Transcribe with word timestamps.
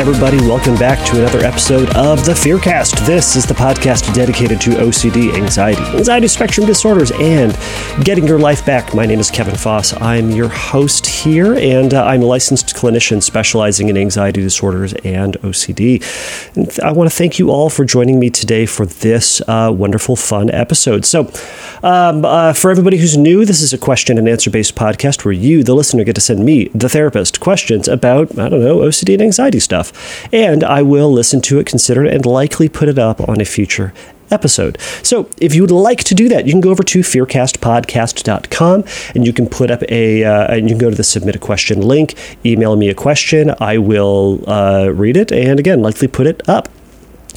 everybody. 0.00 0.38
Welcome 0.38 0.76
back 0.76 1.04
to 1.08 1.20
another 1.20 1.40
episode 1.40 1.94
of 1.94 2.24
the 2.24 2.32
Fearcast. 2.32 3.04
This 3.04 3.36
is 3.36 3.44
the 3.44 3.52
podcast 3.52 4.14
dedicated 4.14 4.58
to 4.62 4.70
OCD, 4.70 5.34
anxiety, 5.34 5.82
anxiety 5.94 6.26
spectrum 6.26 6.66
disorders, 6.66 7.12
and 7.12 7.54
getting 8.02 8.26
your 8.26 8.38
life 8.38 8.64
back. 8.64 8.94
My 8.94 9.04
name 9.04 9.20
is 9.20 9.30
Kevin 9.30 9.56
Foss. 9.56 9.92
I'm 10.00 10.30
your 10.30 10.48
host 10.48 11.04
here, 11.04 11.52
and 11.52 11.92
uh, 11.92 12.02
I'm 12.06 12.22
a 12.22 12.24
licensed 12.24 12.74
clinician 12.74 13.22
specializing 13.22 13.90
in 13.90 13.98
anxiety 13.98 14.40
disorders 14.40 14.94
and 15.04 15.34
OCD. 15.40 16.02
And 16.56 16.80
I 16.80 16.92
want 16.92 17.10
to 17.10 17.14
thank 17.14 17.38
you 17.38 17.50
all 17.50 17.68
for 17.68 17.84
joining 17.84 18.18
me 18.18 18.30
today 18.30 18.64
for 18.64 18.86
this 18.86 19.42
uh, 19.48 19.70
wonderful, 19.70 20.16
fun 20.16 20.50
episode. 20.50 21.04
So, 21.04 21.30
um, 21.82 22.24
uh, 22.24 22.54
for 22.54 22.70
everybody 22.70 22.96
who's 22.96 23.18
new, 23.18 23.44
this 23.44 23.60
is 23.60 23.74
a 23.74 23.78
question 23.78 24.16
and 24.16 24.26
answer 24.30 24.48
based 24.48 24.74
podcast 24.76 25.26
where 25.26 25.32
you, 25.32 25.62
the 25.62 25.74
listener, 25.74 26.04
get 26.04 26.14
to 26.14 26.22
send 26.22 26.42
me, 26.42 26.68
the 26.68 26.88
therapist, 26.88 27.40
questions 27.40 27.86
about, 27.86 28.38
I 28.38 28.48
don't 28.48 28.60
know, 28.60 28.78
OCD 28.78 29.12
and 29.12 29.22
anxiety 29.22 29.60
stuff 29.60 29.89
And 30.32 30.64
I 30.64 30.82
will 30.82 31.12
listen 31.12 31.40
to 31.42 31.58
it, 31.58 31.66
consider 31.66 32.04
it, 32.04 32.14
and 32.14 32.26
likely 32.26 32.68
put 32.68 32.88
it 32.88 32.98
up 32.98 33.20
on 33.28 33.40
a 33.40 33.44
future 33.44 33.92
episode. 34.30 34.78
So 35.02 35.28
if 35.38 35.54
you 35.54 35.62
would 35.62 35.70
like 35.70 36.04
to 36.04 36.14
do 36.14 36.28
that, 36.28 36.46
you 36.46 36.52
can 36.52 36.60
go 36.60 36.70
over 36.70 36.82
to 36.82 37.00
fearcastpodcast.com 37.00 38.84
and 39.14 39.26
you 39.26 39.32
can 39.32 39.48
put 39.48 39.70
up 39.70 39.82
a, 39.88 40.24
uh, 40.24 40.54
and 40.54 40.68
you 40.68 40.74
can 40.74 40.78
go 40.78 40.90
to 40.90 40.96
the 40.96 41.04
submit 41.04 41.36
a 41.36 41.38
question 41.38 41.80
link, 41.80 42.14
email 42.44 42.76
me 42.76 42.88
a 42.88 42.94
question. 42.94 43.54
I 43.60 43.78
will 43.78 44.48
uh, 44.48 44.88
read 44.88 45.16
it 45.16 45.32
and 45.32 45.58
again, 45.58 45.82
likely 45.82 46.08
put 46.08 46.26
it 46.26 46.48
up. 46.48 46.68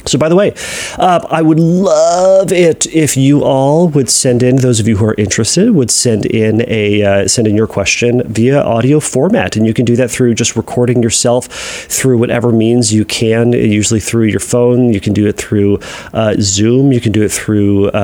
So, 0.06 0.18
by 0.18 0.28
the 0.28 0.36
way, 0.36 0.52
uh, 0.98 1.26
I 1.30 1.40
would 1.40 1.58
love 1.58 2.52
it 2.52 2.86
if 2.86 3.16
you 3.16 3.42
all 3.42 3.88
would 3.88 4.10
send 4.10 4.42
in 4.42 4.56
those 4.56 4.78
of 4.78 4.86
you 4.86 4.98
who 4.98 5.06
are 5.06 5.14
interested 5.14 5.70
would 5.70 5.90
send 5.90 6.26
in 6.26 6.62
a 6.68 7.02
uh, 7.02 7.28
send 7.28 7.48
in 7.48 7.56
your 7.56 7.66
question 7.66 8.22
via 8.26 8.60
audio 8.60 9.00
format, 9.00 9.56
and 9.56 9.66
you 9.66 9.72
can 9.72 9.86
do 9.86 9.96
that 9.96 10.10
through 10.10 10.34
just 10.34 10.56
recording 10.56 11.02
yourself 11.02 11.46
through 11.46 12.18
whatever 12.18 12.52
means 12.52 12.92
you 12.92 13.04
can. 13.04 13.52
Usually 13.52 14.00
through 14.00 14.26
your 14.26 14.40
phone, 14.40 14.92
you 14.92 15.00
can 15.00 15.14
do 15.14 15.26
it 15.26 15.36
through 15.38 15.78
uh, 16.12 16.34
Zoom, 16.38 16.92
you 16.92 17.00
can 17.00 17.12
do 17.12 17.22
it 17.22 17.32
through 17.32 17.88
uh, 17.88 17.94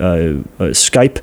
uh, 0.00 0.02
uh, 0.02 0.70
Skype, 0.70 1.20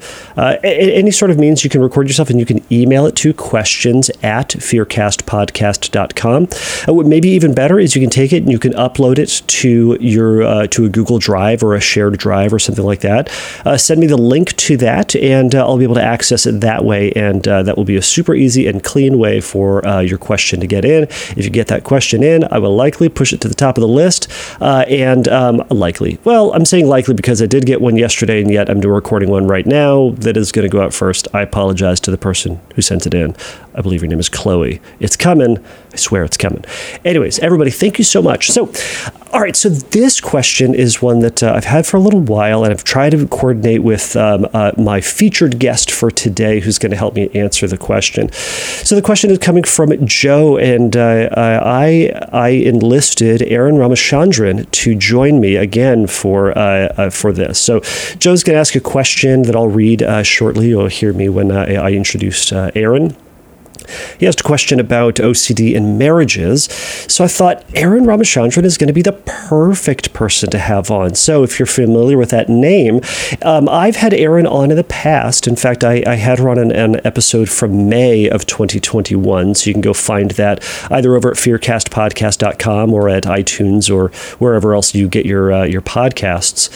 any 0.63 1.11
sort 1.11 1.31
of 1.31 1.39
means 1.39 1.63
you 1.63 1.69
can 1.69 1.81
record 1.81 2.07
yourself, 2.07 2.29
and 2.29 2.39
you 2.39 2.45
can 2.45 2.63
email 2.71 3.07
it 3.07 3.15
to 3.15 3.33
questions 3.33 4.09
at 4.21 4.49
fearcastpodcast.com. 4.49 6.47
what 6.93 7.05
maybe 7.07 7.29
even 7.29 7.53
better 7.53 7.79
is 7.79 7.95
you 7.95 8.01
can 8.01 8.09
take 8.11 8.31
it 8.31 8.43
and 8.43 8.51
you 8.51 8.59
can 8.59 8.73
upload 8.73 9.17
it 9.17 9.41
to 9.47 9.70
your 9.99 10.43
uh, 10.43 10.67
to 10.67 10.85
a 10.85 10.89
Google 10.89 11.19
Drive 11.19 11.63
or 11.63 11.75
a 11.75 11.81
shared 11.81 12.17
drive 12.17 12.53
or 12.53 12.59
something 12.59 12.85
like 12.85 13.01
that, 13.01 13.29
uh, 13.65 13.77
send 13.77 13.99
me 13.99 14.07
the 14.07 14.17
link 14.17 14.55
to 14.57 14.77
that, 14.77 15.15
and 15.15 15.55
uh, 15.55 15.65
I'll 15.65 15.77
be 15.77 15.83
able 15.83 15.95
to 15.95 16.03
access 16.03 16.45
it 16.45 16.61
that 16.61 16.83
way. 16.85 17.11
And 17.13 17.47
uh, 17.47 17.63
that 17.63 17.77
will 17.77 17.85
be 17.85 17.95
a 17.95 18.01
super 18.01 18.35
easy 18.35 18.67
and 18.67 18.83
clean 18.83 19.17
way 19.17 19.41
for 19.41 19.85
uh, 19.87 19.99
your 19.99 20.17
question 20.17 20.59
to 20.59 20.67
get 20.67 20.85
in. 20.85 21.03
If 21.03 21.45
you 21.45 21.49
get 21.49 21.67
that 21.67 21.83
question 21.83 22.23
in, 22.23 22.43
I 22.51 22.59
will 22.59 22.75
likely 22.75 23.09
push 23.09 23.33
it 23.33 23.41
to 23.41 23.47
the 23.47 23.55
top 23.55 23.77
of 23.77 23.81
the 23.81 23.87
list. 23.87 24.27
and 24.59 25.27
um, 25.27 25.63
likely, 25.69 26.19
well, 26.23 26.53
I'm 26.53 26.65
saying 26.65 26.87
likely 26.87 27.13
because 27.13 27.41
I 27.41 27.45
did 27.45 27.65
get 27.65 27.81
one 27.81 27.97
yesterday, 27.97 28.41
and 28.41 28.51
yet 28.51 28.69
I'm 28.69 28.81
recording 28.81 29.29
one 29.29 29.47
right 29.47 29.65
now 29.65 30.11
that 30.17 30.37
is 30.37 30.51
going 30.51 30.63
to 30.63 30.69
go 30.69 30.81
out 30.81 30.93
first. 30.93 31.27
I 31.33 31.41
apologize 31.41 31.99
to 32.01 32.11
the 32.11 32.17
person 32.17 32.59
who 32.75 32.81
sent 32.81 33.05
it 33.05 33.13
in. 33.13 33.35
I 33.73 33.81
believe 33.81 34.01
your 34.01 34.09
name 34.09 34.19
is 34.19 34.29
Chloe. 34.29 34.81
It's 34.99 35.15
coming. 35.15 35.63
I 35.93 35.95
swear 35.95 36.23
it's 36.23 36.37
coming. 36.37 36.63
Anyways, 37.05 37.39
everybody, 37.39 37.71
thank 37.71 37.97
you 37.97 38.03
so 38.03 38.21
much. 38.21 38.49
So, 38.51 38.71
all 39.31 39.41
right, 39.41 39.55
so 39.61 39.69
this 39.69 40.19
question 40.19 40.73
is 40.73 41.03
one 41.03 41.19
that 41.19 41.43
uh, 41.43 41.53
I've 41.53 41.65
had 41.65 41.85
for 41.85 41.97
a 41.97 41.99
little 41.99 42.19
while, 42.19 42.63
and 42.63 42.73
I've 42.73 42.83
tried 42.83 43.11
to 43.11 43.27
coordinate 43.27 43.83
with 43.83 44.15
um, 44.15 44.47
uh, 44.55 44.71
my 44.75 45.01
featured 45.01 45.59
guest 45.59 45.91
for 45.91 46.09
today 46.09 46.61
who's 46.61 46.79
going 46.79 46.89
to 46.89 46.97
help 46.97 47.13
me 47.13 47.29
answer 47.35 47.67
the 47.67 47.77
question. 47.77 48.31
So, 48.31 48.95
the 48.95 49.03
question 49.03 49.29
is 49.29 49.37
coming 49.37 49.63
from 49.63 49.93
Joe, 50.07 50.57
and 50.57 50.97
uh, 50.97 51.29
I, 51.37 52.11
I 52.31 52.47
enlisted 52.47 53.43
Erin 53.43 53.75
Ramachandran 53.75 54.71
to 54.71 54.95
join 54.95 55.39
me 55.39 55.57
again 55.57 56.07
for, 56.07 56.57
uh, 56.57 56.91
uh, 56.97 57.09
for 57.11 57.31
this. 57.31 57.59
So, 57.59 57.81
Joe's 58.17 58.43
going 58.43 58.55
to 58.55 58.59
ask 58.59 58.73
a 58.73 58.79
question 58.79 59.43
that 59.43 59.55
I'll 59.55 59.67
read 59.67 60.01
uh, 60.01 60.23
shortly. 60.23 60.69
You'll 60.69 60.87
hear 60.87 61.13
me 61.13 61.29
when 61.29 61.51
I 61.51 61.91
introduce 61.91 62.51
Erin. 62.51 63.15
He 64.19 64.27
asked 64.27 64.41
a 64.41 64.43
question 64.43 64.79
about 64.79 65.15
OCD 65.15 65.73
in 65.73 65.97
marriages. 65.97 66.65
So 67.07 67.23
I 67.23 67.27
thought 67.27 67.63
Erin 67.73 68.05
Ramachandran 68.05 68.63
is 68.63 68.77
going 68.77 68.87
to 68.87 68.93
be 68.93 69.01
the 69.01 69.13
perfect 69.13 70.13
person 70.13 70.49
to 70.51 70.59
have 70.59 70.91
on. 70.91 71.15
So 71.15 71.43
if 71.43 71.59
you're 71.59 71.65
familiar 71.65 72.17
with 72.17 72.29
that 72.31 72.49
name, 72.49 73.01
um, 73.43 73.67
I've 73.69 73.95
had 73.95 74.13
Erin 74.13 74.47
on 74.47 74.71
in 74.71 74.77
the 74.77 74.83
past. 74.83 75.47
In 75.47 75.55
fact, 75.55 75.83
I, 75.83 76.03
I 76.05 76.15
had 76.15 76.39
her 76.39 76.49
on 76.49 76.57
an, 76.57 76.71
an, 76.71 77.01
episode 77.05 77.49
from 77.49 77.89
May 77.89 78.29
of 78.29 78.45
2021. 78.45 79.55
So 79.55 79.69
you 79.69 79.73
can 79.73 79.81
go 79.81 79.93
find 79.93 80.31
that 80.31 80.63
either 80.91 81.15
over 81.15 81.31
at 81.31 81.37
fearcastpodcast.com 81.37 82.93
or 82.93 83.09
at 83.09 83.23
iTunes 83.23 83.93
or 83.93 84.09
wherever 84.37 84.75
else 84.75 84.93
you 84.93 85.07
get 85.07 85.25
your 85.25 85.51
uh, 85.51 85.63
your 85.63 85.81
podcasts. 85.81 86.69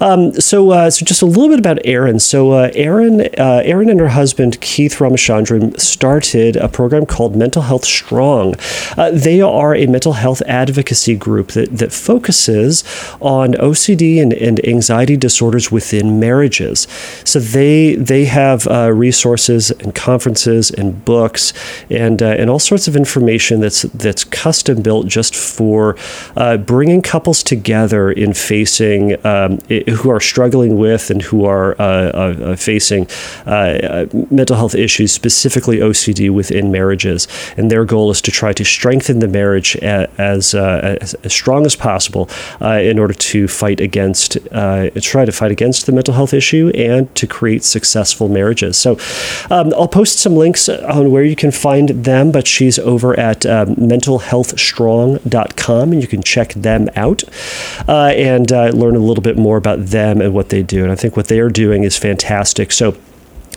Um, 0.00 0.32
so, 0.32 0.70
uh, 0.70 0.90
so 0.90 1.04
just 1.04 1.22
a 1.22 1.26
little 1.26 1.48
bit 1.48 1.58
about 1.58 1.78
Erin. 1.84 2.18
So 2.18 2.52
uh, 2.52 2.70
Erin, 2.74 3.28
uh, 3.38 3.62
Erin 3.64 3.90
and 3.90 4.00
her 4.00 4.08
husband 4.08 4.60
Keith 4.60 4.96
Ramachandran 4.96 5.78
started 5.78 6.47
a 6.56 6.68
program 6.68 7.06
called 7.06 7.36
Mental 7.36 7.62
Health 7.62 7.84
Strong. 7.84 8.54
Uh, 8.96 9.10
they 9.10 9.40
are 9.40 9.74
a 9.74 9.86
mental 9.86 10.14
health 10.14 10.42
advocacy 10.46 11.16
group 11.16 11.52
that, 11.52 11.76
that 11.76 11.92
focuses 11.92 12.84
on 13.20 13.52
OCD 13.54 14.20
and, 14.22 14.32
and 14.32 14.64
anxiety 14.66 15.16
disorders 15.16 15.70
within 15.70 16.20
marriages. 16.20 16.86
So 17.24 17.38
they 17.38 17.94
they 17.94 18.24
have 18.26 18.66
uh, 18.66 18.92
resources 18.92 19.70
and 19.70 19.94
conferences 19.94 20.70
and 20.70 21.04
books 21.04 21.52
and 21.90 22.22
uh, 22.22 22.26
and 22.26 22.50
all 22.50 22.58
sorts 22.58 22.88
of 22.88 22.96
information 22.96 23.60
that's 23.60 23.82
that's 23.82 24.24
custom 24.24 24.82
built 24.82 25.06
just 25.06 25.34
for 25.34 25.96
uh, 26.36 26.56
bringing 26.56 27.02
couples 27.02 27.42
together 27.42 28.10
in 28.10 28.32
facing 28.34 29.24
um, 29.26 29.58
who 29.68 30.10
are 30.10 30.20
struggling 30.20 30.78
with 30.78 31.10
and 31.10 31.22
who 31.22 31.44
are 31.44 31.80
uh, 31.80 31.84
uh, 31.84 32.56
facing 32.56 33.06
mental 34.30 34.56
health 34.56 34.74
issues, 34.74 35.12
specifically 35.12 35.78
OCD 35.78 36.30
within 36.38 36.70
marriages, 36.70 37.28
and 37.56 37.70
their 37.70 37.84
goal 37.84 38.10
is 38.10 38.22
to 38.22 38.30
try 38.30 38.52
to 38.54 38.64
strengthen 38.64 39.18
the 39.18 39.28
marriage 39.28 39.76
as 39.76 40.54
uh, 40.54 40.96
as, 41.02 41.14
as, 41.26 41.32
strong 41.32 41.66
as 41.66 41.76
possible 41.76 42.30
uh, 42.62 42.80
in 42.90 42.98
order 42.98 43.14
to 43.14 43.48
fight 43.48 43.80
against 43.80 44.38
uh, 44.52 44.88
try 45.02 45.24
to 45.24 45.32
fight 45.32 45.50
against 45.50 45.86
the 45.86 45.92
mental 45.92 46.14
health 46.14 46.32
issue 46.32 46.70
and 46.74 47.12
to 47.14 47.26
create 47.26 47.64
successful 47.64 48.28
marriages. 48.28 48.76
So 48.76 48.98
um, 49.50 49.72
I'll 49.74 49.88
post 49.88 50.18
some 50.18 50.36
links 50.36 50.68
on 50.68 51.10
where 51.10 51.24
you 51.24 51.36
can 51.36 51.50
find 51.50 51.88
them, 51.90 52.32
but 52.32 52.46
she's 52.46 52.78
over 52.78 53.18
at 53.18 53.44
um, 53.46 53.74
mentalhealthstrong.com, 53.76 55.92
and 55.92 56.00
you 56.00 56.08
can 56.08 56.22
check 56.22 56.54
them 56.54 56.88
out 56.96 57.22
uh, 57.88 58.12
and 58.14 58.52
uh, 58.52 58.68
learn 58.68 58.96
a 58.96 59.00
little 59.00 59.22
bit 59.22 59.36
more 59.36 59.56
about 59.56 59.86
them 59.86 60.20
and 60.20 60.34
what 60.34 60.50
they 60.50 60.62
do. 60.62 60.82
And 60.82 60.92
I 60.92 60.96
think 60.96 61.16
what 61.16 61.28
they 61.28 61.40
are 61.40 61.50
doing 61.50 61.84
is 61.84 61.98
fantastic. 61.98 62.72
So 62.72 62.96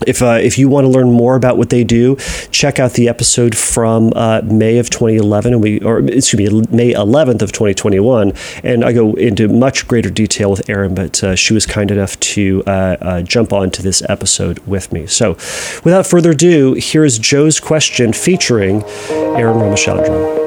if, 0.08 0.22
uh, 0.22 0.40
if 0.42 0.58
you 0.58 0.70
want 0.70 0.86
to 0.86 0.90
learn 0.90 1.12
more 1.12 1.36
about 1.36 1.58
what 1.58 1.70
they 1.70 1.84
do, 1.84 2.16
check 2.52 2.80
out 2.80 2.94
the 2.94 3.10
episode 3.10 3.58
from 3.58 4.12
uh, 4.16 4.42
May 4.44 4.78
of 4.78 4.90
2011, 4.90 5.54
and 5.54 5.62
we 5.62 5.80
or 5.82 6.00
excuse 6.00 6.36
me, 6.36 6.48
May 6.70 6.94
11th 6.94 7.42
of 7.42 7.52
2021, 7.52 8.34
and 8.64 8.84
I 8.84 8.94
go 8.94 9.14
into 9.14 9.48
much 9.48 9.88
greater 9.88 10.10
detail 10.10 10.52
with 10.52 10.70
Erin, 10.70 10.96
but 10.96 11.24
uh, 11.24 11.36
she 11.36 11.54
was 11.54 11.66
kind 11.66 11.92
enough 11.92 12.20
to 12.20 12.64
uh, 12.68 12.98
uh, 13.02 13.22
jump 13.22 13.54
onto 13.54 13.82
this 13.82 14.02
episode 14.10 14.60
with 14.60 14.92
me. 14.92 15.08
So, 15.08 15.34
without 15.84 16.06
further 16.08 16.32
ado, 16.32 16.74
here 16.74 17.06
is 17.06 17.20
Joe's 17.20 17.60
question 17.60 18.14
featuring 18.14 18.84
Erin 19.10 19.58
Ramachandran. 19.58 20.42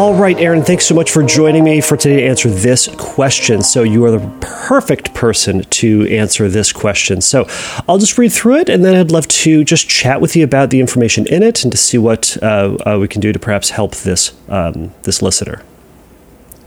All 0.00 0.14
right, 0.14 0.38
Erin, 0.38 0.62
thanks 0.62 0.86
so 0.86 0.94
much 0.94 1.10
for 1.10 1.22
joining 1.22 1.62
me 1.62 1.82
for 1.82 1.94
today 1.94 2.22
to 2.22 2.26
answer 2.26 2.48
this 2.48 2.88
question. 2.96 3.62
So, 3.62 3.82
you 3.82 4.02
are 4.06 4.10
the 4.10 4.26
perfect 4.40 5.12
person 5.12 5.62
to 5.64 6.06
answer 6.08 6.48
this 6.48 6.72
question. 6.72 7.20
So, 7.20 7.46
I'll 7.86 7.98
just 7.98 8.16
read 8.16 8.32
through 8.32 8.60
it 8.60 8.70
and 8.70 8.82
then 8.82 8.94
I'd 8.94 9.12
love 9.12 9.28
to 9.28 9.62
just 9.62 9.90
chat 9.90 10.22
with 10.22 10.34
you 10.36 10.42
about 10.42 10.70
the 10.70 10.80
information 10.80 11.26
in 11.26 11.42
it 11.42 11.64
and 11.64 11.70
to 11.70 11.76
see 11.76 11.98
what 11.98 12.42
uh, 12.42 12.78
uh, 12.86 12.98
we 12.98 13.08
can 13.08 13.20
do 13.20 13.30
to 13.30 13.38
perhaps 13.38 13.68
help 13.68 13.94
this, 13.94 14.32
um, 14.48 14.94
this 15.02 15.20
listener. 15.20 15.62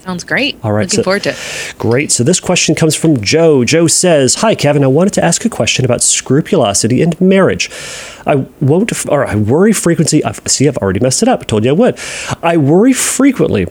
Sounds 0.03 0.25
great. 0.25 0.57
All 0.63 0.73
right. 0.73 0.81
Looking 0.83 0.97
so, 0.97 1.03
forward 1.03 1.23
to 1.23 1.29
it. 1.29 1.75
Great. 1.77 2.11
So 2.11 2.25
this 2.25 2.41
question 2.41 2.75
comes 2.75 2.93
from 2.93 3.21
Joe. 3.21 3.63
Joe 3.63 3.87
says, 3.87 4.35
Hi, 4.35 4.53
Kevin. 4.53 4.83
I 4.83 4.87
wanted 4.87 5.13
to 5.13 5.23
ask 5.23 5.45
a 5.45 5.49
question 5.49 5.85
about 5.85 6.01
scrupulosity 6.01 7.01
and 7.01 7.19
marriage. 7.21 7.71
I 8.27 8.45
won't, 8.59 8.91
or 9.07 9.25
I 9.25 9.35
worry 9.35 9.71
frequency. 9.71 10.21
I've, 10.23 10.41
see, 10.45 10.67
I've 10.67 10.77
already 10.77 10.99
messed 10.99 11.21
it 11.21 11.29
up. 11.29 11.41
I 11.41 11.43
told 11.45 11.63
you 11.63 11.69
I 11.69 11.73
would. 11.73 11.97
I 12.41 12.57
worry 12.57 12.91
frequently 12.91 13.65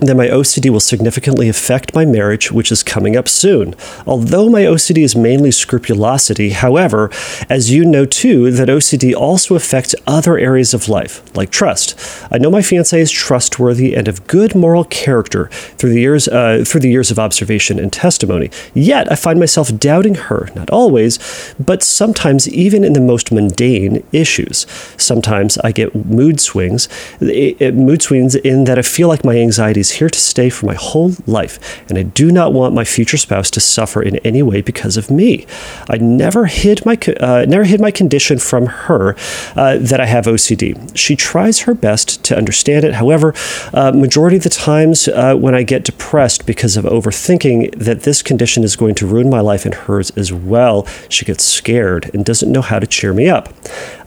then 0.00 0.16
my 0.16 0.26
OCD 0.26 0.70
will 0.70 0.80
significantly 0.80 1.48
affect 1.48 1.94
my 1.94 2.04
marriage, 2.04 2.50
which 2.50 2.72
is 2.72 2.82
coming 2.82 3.16
up 3.16 3.28
soon. 3.28 3.74
Although 4.06 4.48
my 4.48 4.62
OCD 4.62 5.04
is 5.04 5.14
mainly 5.14 5.52
scrupulosity, 5.52 6.50
however, 6.50 7.10
as 7.48 7.70
you 7.70 7.84
know 7.84 8.04
too, 8.04 8.50
that 8.50 8.68
OCD 8.68 9.14
also 9.14 9.54
affects 9.54 9.94
other 10.06 10.36
areas 10.36 10.74
of 10.74 10.88
life, 10.88 11.22
like 11.36 11.50
trust. 11.50 11.96
I 12.30 12.38
know 12.38 12.50
my 12.50 12.62
fiance 12.62 12.98
is 13.00 13.10
trustworthy 13.10 13.94
and 13.94 14.08
of 14.08 14.26
good 14.26 14.54
moral 14.54 14.84
character 14.84 15.46
through 15.78 15.90
the 15.90 16.00
years 16.00 16.26
uh, 16.26 16.64
through 16.66 16.80
the 16.80 16.90
years 16.90 17.10
of 17.10 17.18
observation 17.18 17.78
and 17.78 17.92
testimony. 17.92 18.50
Yet 18.74 19.10
I 19.10 19.14
find 19.14 19.38
myself 19.38 19.76
doubting 19.78 20.16
her, 20.16 20.50
not 20.56 20.70
always, 20.70 21.18
but 21.58 21.82
sometimes 21.82 22.48
even 22.48 22.82
in 22.82 22.94
the 22.94 23.00
most 23.00 23.30
mundane 23.30 24.04
issues. 24.10 24.66
Sometimes 24.96 25.56
I 25.58 25.70
get 25.70 25.94
mood 25.94 26.40
swings, 26.40 26.88
eh, 27.20 27.54
eh, 27.60 27.70
mood 27.70 28.02
swings 28.02 28.34
in 28.34 28.64
that 28.64 28.78
I 28.78 28.82
feel 28.82 29.08
like 29.08 29.24
my 29.24 29.36
anxiety 29.36 29.83
is 29.84 29.98
here 29.98 30.08
to 30.08 30.18
stay 30.18 30.48
for 30.48 30.66
my 30.66 30.74
whole 30.74 31.12
life, 31.26 31.54
and 31.88 31.98
I 31.98 32.02
do 32.02 32.30
not 32.30 32.52
want 32.52 32.74
my 32.74 32.84
future 32.84 33.16
spouse 33.16 33.50
to 33.50 33.60
suffer 33.60 34.02
in 34.02 34.16
any 34.18 34.42
way 34.42 34.60
because 34.62 34.96
of 34.96 35.10
me. 35.10 35.46
I 35.88 35.96
never 35.98 36.46
hid 36.46 36.84
my 36.86 36.96
uh, 37.20 37.44
never 37.46 37.64
hid 37.64 37.80
my 37.80 37.90
condition 37.90 38.38
from 38.38 38.66
her 38.66 39.14
uh, 39.56 39.76
that 39.78 40.00
I 40.00 40.06
have 40.06 40.24
OCD. 40.24 40.64
She 40.96 41.16
tries 41.16 41.60
her 41.60 41.74
best 41.74 42.24
to 42.24 42.36
understand 42.36 42.84
it. 42.84 42.94
However, 42.94 43.34
uh, 43.72 43.92
majority 43.92 44.36
of 44.36 44.42
the 44.42 44.50
times 44.50 45.08
uh, 45.08 45.34
when 45.34 45.54
I 45.54 45.62
get 45.62 45.84
depressed 45.84 46.46
because 46.46 46.76
of 46.76 46.84
overthinking 46.84 47.78
that 47.78 48.02
this 48.02 48.22
condition 48.22 48.64
is 48.64 48.76
going 48.76 48.94
to 48.96 49.06
ruin 49.06 49.28
my 49.28 49.40
life 49.40 49.64
and 49.64 49.74
hers 49.74 50.10
as 50.16 50.32
well, 50.32 50.86
she 51.08 51.24
gets 51.24 51.44
scared 51.44 52.10
and 52.14 52.24
doesn't 52.24 52.50
know 52.50 52.62
how 52.62 52.78
to 52.78 52.86
cheer 52.86 53.12
me 53.12 53.28
up. 53.28 53.52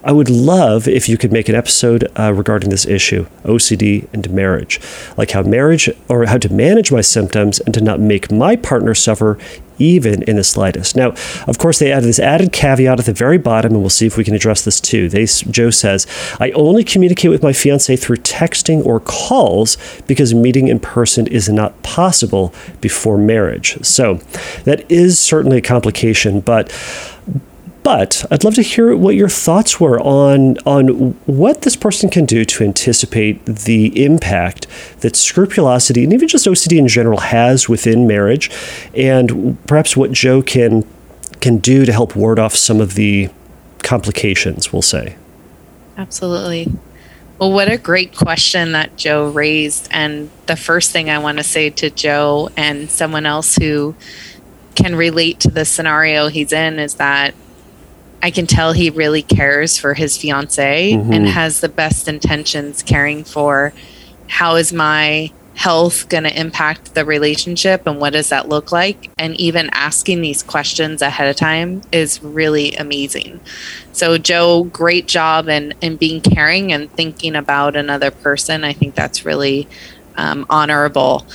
I 0.07 0.13
would 0.13 0.29
love 0.29 0.87
if 0.87 1.09
you 1.09 1.17
could 1.17 1.33
make 1.33 1.49
an 1.49 1.55
episode 1.55 2.09
uh, 2.17 2.31
regarding 2.33 2.69
this 2.69 2.85
issue, 2.85 3.25
OCD 3.43 4.07
and 4.13 4.29
marriage, 4.29 4.79
like 5.17 5.31
how 5.31 5.43
marriage 5.43 5.89
or 6.07 6.25
how 6.25 6.37
to 6.37 6.47
manage 6.47 6.93
my 6.93 7.01
symptoms 7.01 7.59
and 7.59 7.73
to 7.73 7.81
not 7.81 7.99
make 7.99 8.31
my 8.31 8.55
partner 8.55 8.95
suffer 8.95 9.37
even 9.79 10.23
in 10.23 10.37
the 10.37 10.45
slightest. 10.45 10.95
Now, 10.95 11.13
of 11.45 11.57
course, 11.57 11.79
they 11.79 11.91
added 11.91 12.07
this 12.07 12.19
added 12.19 12.53
caveat 12.53 12.99
at 13.01 13.05
the 13.05 13.11
very 13.11 13.37
bottom, 13.37 13.73
and 13.73 13.81
we'll 13.81 13.89
see 13.89 14.07
if 14.07 14.15
we 14.15 14.23
can 14.23 14.33
address 14.33 14.63
this 14.63 14.79
too. 14.79 15.09
They, 15.09 15.25
Joe 15.25 15.71
says, 15.71 16.07
I 16.39 16.51
only 16.51 16.85
communicate 16.85 17.29
with 17.29 17.43
my 17.43 17.51
fiance 17.51 17.93
through 17.97 18.17
texting 18.17 18.85
or 18.85 19.01
calls 19.01 19.77
because 20.07 20.33
meeting 20.33 20.69
in 20.69 20.79
person 20.79 21.27
is 21.27 21.49
not 21.49 21.83
possible 21.83 22.53
before 22.79 23.17
marriage. 23.17 23.77
So 23.85 24.21
that 24.63 24.89
is 24.89 25.19
certainly 25.19 25.57
a 25.57 25.61
complication, 25.61 26.39
but 26.39 26.71
but 27.87 28.25
I'd 28.29 28.43
love 28.43 28.55
to 28.55 28.61
hear 28.61 28.93
what 28.97 29.15
your 29.15 29.29
thoughts 29.29 29.79
were 29.79 29.97
on 30.01 30.57
on 30.65 31.13
what 31.25 31.61
this 31.61 31.77
person 31.77 32.09
can 32.09 32.25
do 32.25 32.43
to 32.43 32.65
anticipate 32.65 33.45
the 33.45 34.03
impact 34.03 34.67
that 34.99 35.15
scrupulosity 35.15 36.03
and 36.03 36.11
even 36.11 36.27
just 36.27 36.45
OCD 36.45 36.79
in 36.79 36.89
general 36.89 37.19
has 37.19 37.69
within 37.69 38.05
marriage, 38.05 38.51
and 38.93 39.57
perhaps 39.67 39.95
what 39.95 40.11
Joe 40.11 40.41
can 40.41 40.85
can 41.39 41.59
do 41.59 41.85
to 41.85 41.93
help 41.93 42.13
ward 42.13 42.39
off 42.39 42.55
some 42.55 42.81
of 42.81 42.95
the 42.95 43.29
complications. 43.83 44.73
We'll 44.73 44.81
say. 44.81 45.15
Absolutely. 45.95 46.69
Well, 47.39 47.53
what 47.53 47.71
a 47.71 47.77
great 47.77 48.13
question 48.13 48.73
that 48.73 48.97
Joe 48.97 49.29
raised. 49.29 49.87
And 49.91 50.29
the 50.45 50.57
first 50.57 50.91
thing 50.91 51.09
I 51.09 51.19
want 51.19 51.37
to 51.37 51.43
say 51.45 51.69
to 51.69 51.89
Joe 51.89 52.49
and 52.57 52.91
someone 52.91 53.25
else 53.25 53.55
who 53.55 53.95
can 54.75 54.93
relate 54.93 55.39
to 55.39 55.49
the 55.49 55.63
scenario 55.63 56.27
he's 56.27 56.51
in 56.51 56.79
is 56.79 56.95
that 56.95 57.33
I 58.21 58.31
can 58.31 58.47
tell 58.47 58.73
he 58.73 58.89
really 58.89 59.21
cares 59.21 59.77
for 59.77 59.93
his 59.93 60.17
fiance 60.17 60.93
mm-hmm. 60.93 61.13
and 61.13 61.27
has 61.27 61.61
the 61.61 61.69
best 61.69 62.07
intentions 62.07 62.81
caring 62.83 63.23
for 63.23 63.73
how 64.27 64.55
is 64.55 64.73
my 64.73 65.31
health 65.57 66.07
going 66.09 66.23
to 66.23 66.39
impact 66.39 66.93
the 66.93 67.03
relationship 67.03 67.87
and 67.87 67.99
what 67.99 68.13
does 68.13 68.29
that 68.29 68.47
look 68.47 68.71
like? 68.71 69.09
And 69.17 69.35
even 69.39 69.71
asking 69.73 70.21
these 70.21 70.43
questions 70.43 71.01
ahead 71.01 71.27
of 71.27 71.35
time 71.35 71.81
is 71.91 72.21
really 72.21 72.75
amazing. 72.75 73.39
So 73.91 74.19
joe 74.19 74.65
great 74.65 75.07
job 75.07 75.49
in, 75.49 75.73
in 75.81 75.97
being 75.97 76.21
caring 76.21 76.71
and 76.71 76.91
thinking 76.91 77.35
about 77.35 77.75
another 77.75 78.11
person. 78.11 78.63
I 78.63 78.73
think 78.73 78.93
that's 78.93 79.25
really 79.25 79.67
um, 80.15 80.45
honorable. 80.47 81.25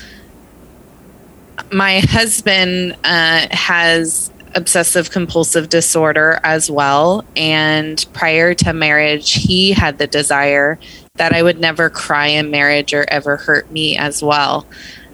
My 1.72 1.98
husband 1.98 2.96
uh, 3.02 3.48
has 3.50 4.30
obsessive 4.54 5.10
compulsive 5.10 5.68
disorder 5.68 6.40
as 6.44 6.70
well. 6.70 7.24
And 7.36 8.04
prior 8.12 8.54
to 8.54 8.72
marriage, 8.72 9.32
he 9.32 9.72
had 9.72 9.98
the 9.98 10.06
desire 10.06 10.78
that 11.14 11.32
I 11.32 11.42
would 11.42 11.60
never 11.60 11.90
cry 11.90 12.28
in 12.28 12.50
marriage 12.50 12.94
or 12.94 13.04
ever 13.08 13.36
hurt 13.36 13.70
me 13.70 13.96
as 13.96 14.22
well. 14.22 14.66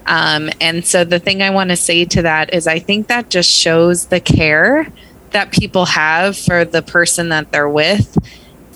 Um, 0.07 0.51
and 0.61 0.85
so 0.85 1.05
the 1.05 1.19
thing 1.19 1.43
I 1.43 1.51
want 1.51 1.71
to 1.71 1.77
say 1.77 2.05
to 2.07 2.23
that 2.23 2.55
is 2.55 2.67
I 2.67 2.79
think 2.79 3.09
that 3.09 3.29
just 3.29 3.51
shows 3.51 4.07
the 4.07 4.21
care 4.21 4.91
that 5.31 5.53
people 5.53 5.85
have 5.85 6.37
for 6.37 6.65
the 6.65 6.83
person 6.83 7.29
that 7.29 7.53
they're 7.53 7.69
with 7.69 8.17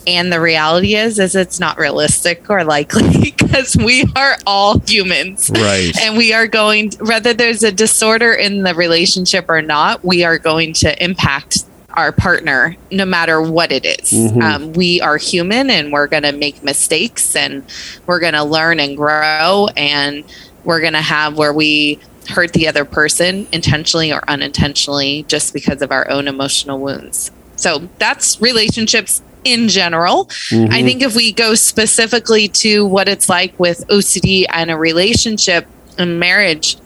and 0.07 0.33
the 0.33 0.41
reality 0.41 0.95
is 0.95 1.19
is 1.19 1.35
it's 1.35 1.61
not 1.61 1.79
realistic 1.79 2.49
or 2.51 2.65
likely 2.65 3.21
because 3.21 3.77
we 3.77 4.05
are 4.17 4.37
all 4.47 4.79
humans 4.81 5.51
right 5.51 5.99
and 6.01 6.17
we 6.17 6.33
are 6.33 6.47
going 6.47 6.91
whether 7.01 7.33
there's 7.33 7.63
a 7.63 7.73
disorder 7.73 8.33
in 8.33 8.63
the 8.63 8.75
relationship 8.75 9.47
or 9.49 9.63
not 9.63 10.05
we 10.05 10.25
are 10.25 10.39
going 10.39 10.73
to 10.73 11.03
impact 11.03 11.65
our 11.95 12.13
partner 12.13 12.77
no 12.91 13.05
matter 13.05 13.43
what 13.43 13.71
it 13.71 13.85
is. 13.85 14.13
Mm-hmm. 14.13 14.43
Um, 14.43 14.73
we 14.73 15.01
are 15.01 15.17
human 15.17 15.71
and 15.71 15.93
we're 15.93 16.07
going 16.07 16.23
to 16.23 16.33
make 16.33 16.63
mistakes 16.63 17.37
and 17.37 17.63
we're 18.07 18.21
going 18.21 18.33
to 18.33 18.45
learn 18.45 18.81
and 18.81 18.97
grow 18.97 19.69
and 19.77 20.25
we're 20.65 20.81
going 20.81 20.95
to 20.95 21.03
have 21.03 21.37
where 21.37 21.53
we 21.53 21.99
hurt 22.29 22.53
the 22.53 22.69
other 22.69 22.85
person 22.85 23.47
intentionally 23.53 24.13
or 24.13 24.23
unintentionally 24.29 25.25
just 25.25 25.53
because 25.53 25.83
of 25.83 25.91
our 25.91 26.09
own 26.09 26.29
emotional 26.29 26.79
wounds 26.79 27.33
so 27.57 27.89
that's 27.99 28.41
relationships 28.41 29.23
in 29.45 29.69
general. 29.69 30.27
Mm-hmm. 30.51 30.73
I 30.73 30.83
think 30.83 31.03
if 31.03 31.17
we 31.17 31.33
go 31.33 31.55
specifically 31.55 32.49
to 32.49 32.87
what 32.87 33.09
it's 33.09 33.29
like 33.29 33.59
with 33.59 33.87
OCD 33.89 34.47
and 34.49 34.71
a 34.71 34.77
relationship 34.77 35.67
and 35.99 36.19
marriage, 36.19 36.77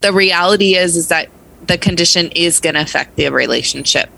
the 0.00 0.12
reality 0.12 0.76
is 0.76 0.96
is 0.96 1.08
that 1.08 1.28
the 1.66 1.78
condition 1.78 2.30
is 2.34 2.58
going 2.58 2.74
to 2.74 2.80
affect 2.80 3.16
the 3.16 3.28
relationship. 3.28 4.10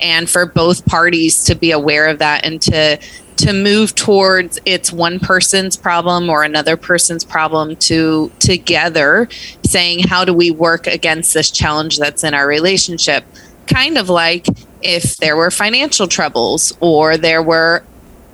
And 0.00 0.28
for 0.28 0.46
both 0.46 0.84
parties 0.86 1.44
to 1.44 1.54
be 1.54 1.70
aware 1.70 2.08
of 2.08 2.18
that 2.18 2.44
and 2.44 2.60
to 2.62 2.98
to 3.36 3.52
move 3.52 3.94
towards 3.94 4.58
it's 4.64 4.90
one 4.90 5.20
person's 5.20 5.76
problem 5.76 6.30
or 6.30 6.42
another 6.42 6.76
person's 6.76 7.24
problem 7.24 7.76
to 7.76 8.32
together 8.38 9.28
saying 9.64 10.00
how 10.00 10.24
do 10.24 10.32
we 10.32 10.50
work 10.50 10.86
against 10.86 11.34
this 11.34 11.50
challenge 11.50 11.98
that's 11.98 12.24
in 12.24 12.32
our 12.32 12.46
relationship 12.46 13.24
kind 13.66 13.98
of 13.98 14.08
like 14.08 14.46
if 14.86 15.16
there 15.16 15.36
were 15.36 15.50
financial 15.50 16.06
troubles 16.06 16.72
or 16.80 17.18
there 17.18 17.42
were 17.42 17.82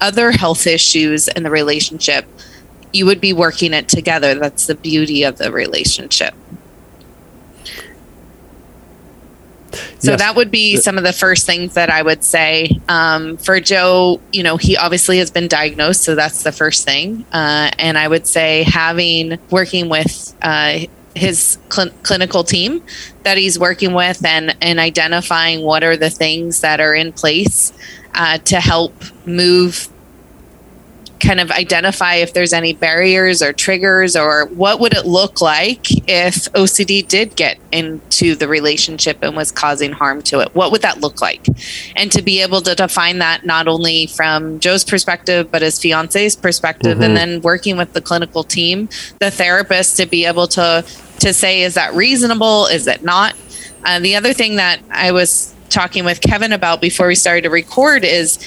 other 0.01 0.31
health 0.31 0.67
issues 0.67 1.29
in 1.29 1.43
the 1.43 1.51
relationship, 1.51 2.27
you 2.93 3.07
would 3.07 3.21
be 3.21 3.33
working 3.33 3.73
it 3.73 3.89
together. 3.89 4.35
That's 4.35 4.67
the 4.67 4.75
beauty 4.75 5.23
of 5.23 5.39
the 5.39 5.51
relationship. 5.51 6.35
So 10.01 10.11
yes. 10.11 10.21
that 10.21 10.37
would 10.37 10.51
be 10.51 10.77
some 10.77 10.99
of 10.99 11.05
the 11.05 11.13
first 11.13 11.47
things 11.47 11.75
that 11.75 11.89
I 11.89 12.03
would 12.03 12.23
say. 12.23 12.79
Um, 12.89 13.39
for 13.39 13.61
Joe, 13.61 14.21
you 14.33 14.43
know, 14.43 14.57
he 14.59 14.77
obviously 14.77 15.19
has 15.19 15.31
been 15.31 15.49
diagnosed, 15.49 16.03
so 16.03 16.15
that's 16.15 16.43
the 16.43 16.53
first 16.53 16.85
thing. 16.85 17.25
Uh, 17.33 17.71
and 17.79 17.97
I 17.97 18.09
would 18.09 18.27
say 18.27 18.65
having 18.65 19.39
working 19.51 19.89
with 19.89 20.37
uh, 20.43 20.81
his 21.15 21.59
cl- 21.71 21.91
clinical 22.03 22.45
team 22.45 22.83
that 23.23 23.39
he's 23.39 23.59
working 23.59 23.93
with 23.93 24.25
and, 24.25 24.57
and 24.61 24.81
identifying 24.81 25.63
what 25.63 25.85
are 25.85 25.97
the 25.97 26.11
things 26.11 26.61
that 26.61 26.81
are 26.81 26.95
in 26.95 27.13
place 27.13 27.73
uh, 28.15 28.39
to 28.39 28.61
help 28.61 28.95
move 29.27 29.89
kind 31.23 31.41
of 31.41 31.51
identify 31.51 32.15
if 32.17 32.35
there's 32.35 32.53
any 32.53 32.73
barriers 32.73 33.43
or 33.43 33.53
triggers 33.53 34.17
or 34.17 34.47
what 34.47 34.81
would 34.81 34.95
it 34.95 35.07
look 35.07 35.41
like 35.41 35.87
if 36.09 36.51
OCD 36.53 37.07
did 37.07 37.37
get 37.37 37.59
into 37.71 38.35
the 38.35 38.49
relationship 38.49 39.19
and 39.23 39.37
was 39.37 39.53
causing 39.53 39.93
harm 39.93 40.21
to 40.23 40.41
it? 40.41 40.55
What 40.55 40.73
would 40.73 40.83
that 40.83 41.01
look 41.01 41.23
like? 41.23 41.47
And 41.97 42.11
to 42.13 42.23
be 42.23 42.43
able 42.43 42.61
to 42.63 42.75
define 42.75 43.19
that 43.19 43.47
not 43.47 43.69
only 43.69 44.07
from 44.07 44.59
Joe's 44.59 44.85
perspective 44.85 45.51
but 45.51 45.63
his 45.63 45.79
fiance's 45.79 46.35
perspective 46.37 46.95
mm-hmm. 46.95 47.03
and 47.03 47.17
then 47.17 47.41
working 47.41 47.77
with 47.77 47.93
the 47.93 48.01
clinical 48.01 48.43
team 48.43 48.89
the 49.21 49.31
therapist 49.31 49.97
to 49.99 50.07
be 50.07 50.27
able 50.27 50.47
to 50.49 50.85
to 51.21 51.33
say 51.33 51.63
is 51.63 51.75
that 51.75 51.95
reasonable? 51.95 52.67
Is 52.67 52.87
it 52.87 53.05
not? 53.05 53.37
Uh, 53.85 54.01
the 54.01 54.17
other 54.17 54.33
thing 54.33 54.57
that 54.57 54.81
I 54.91 55.13
was 55.13 55.55
talking 55.69 56.05
with 56.05 56.21
Kevin 56.21 56.53
about 56.53 56.81
before 56.81 57.07
we 57.07 57.15
started 57.15 57.43
to 57.43 57.51
record 57.51 58.05
is 58.05 58.39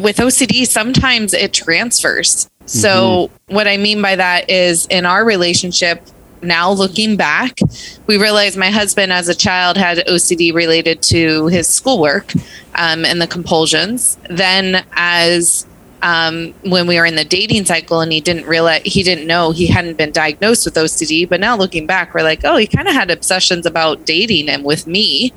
with 0.00 0.18
OCD, 0.18 0.66
sometimes 0.66 1.34
it 1.34 1.52
transfers. 1.52 2.48
So, 2.66 3.28
mm-hmm. 3.28 3.54
what 3.54 3.66
I 3.66 3.76
mean 3.76 4.02
by 4.02 4.16
that 4.16 4.50
is 4.50 4.86
in 4.86 5.06
our 5.06 5.24
relationship, 5.24 6.02
now 6.42 6.70
looking 6.70 7.16
back, 7.16 7.58
we 8.06 8.16
realized 8.16 8.56
my 8.56 8.70
husband 8.70 9.12
as 9.12 9.28
a 9.28 9.34
child 9.34 9.76
had 9.76 9.98
OCD 10.06 10.52
related 10.52 11.02
to 11.04 11.46
his 11.46 11.66
schoolwork 11.66 12.32
um, 12.74 13.04
and 13.04 13.20
the 13.20 13.26
compulsions. 13.26 14.18
Then, 14.28 14.84
as 14.92 15.66
um, 16.02 16.54
when 16.62 16.86
we 16.86 16.96
were 16.96 17.06
in 17.06 17.16
the 17.16 17.24
dating 17.24 17.64
cycle 17.64 18.00
and 18.00 18.12
he 18.12 18.20
didn't 18.20 18.46
realize 18.46 18.82
he 18.84 19.02
didn't 19.02 19.26
know 19.26 19.50
he 19.50 19.66
hadn't 19.66 19.96
been 19.96 20.12
diagnosed 20.12 20.64
with 20.64 20.74
OCD. 20.74 21.28
But 21.28 21.40
now 21.40 21.56
looking 21.56 21.86
back, 21.86 22.14
we're 22.14 22.22
like, 22.22 22.44
oh, 22.44 22.56
he 22.56 22.66
kind 22.66 22.86
of 22.86 22.94
had 22.94 23.10
obsessions 23.10 23.66
about 23.66 24.04
dating 24.04 24.48
and 24.48 24.64
with 24.64 24.86
me. 24.86 25.32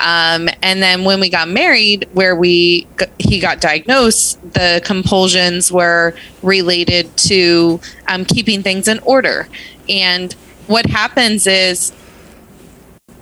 Um, 0.00 0.48
and 0.62 0.82
then 0.82 1.04
when 1.04 1.20
we 1.20 1.28
got 1.28 1.48
married, 1.48 2.08
where 2.12 2.34
we 2.34 2.86
he 3.18 3.40
got 3.40 3.60
diagnosed, 3.60 4.40
the 4.52 4.80
compulsions 4.84 5.70
were 5.70 6.14
related 6.42 7.14
to 7.18 7.80
um, 8.08 8.24
keeping 8.24 8.62
things 8.62 8.88
in 8.88 8.98
order. 9.00 9.48
And 9.88 10.32
what 10.66 10.86
happens 10.86 11.46
is 11.46 11.92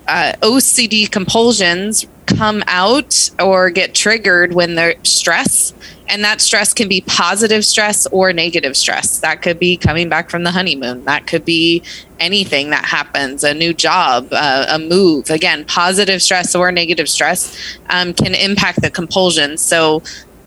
uh, 0.06 0.32
OCD 0.42 1.10
compulsions 1.10 2.06
come 2.26 2.62
out 2.66 3.30
or 3.38 3.70
get 3.70 3.94
triggered 3.94 4.54
when 4.54 4.74
they're 4.74 4.94
stress 5.02 5.74
and 6.08 6.22
that 6.24 6.40
stress 6.40 6.74
can 6.74 6.88
be 6.88 7.00
positive 7.02 7.64
stress 7.64 8.06
or 8.06 8.32
negative 8.32 8.76
stress. 8.76 9.20
That 9.20 9.42
could 9.42 9.58
be 9.58 9.76
coming 9.76 10.08
back 10.08 10.30
from 10.30 10.44
the 10.44 10.50
honeymoon. 10.50 11.04
That 11.04 11.26
could 11.26 11.44
be 11.44 11.82
anything 12.20 12.70
that 12.70 12.84
happens, 12.84 13.42
a 13.42 13.54
new 13.54 13.72
job, 13.72 14.28
uh, 14.32 14.66
a 14.68 14.78
move. 14.78 15.30
Again, 15.30 15.64
positive 15.64 16.22
stress 16.22 16.54
or 16.54 16.70
negative 16.70 17.08
stress 17.08 17.78
um, 17.90 18.12
can 18.12 18.34
impact 18.34 18.82
the 18.82 18.90
compulsion. 18.90 19.56
So 19.56 20.02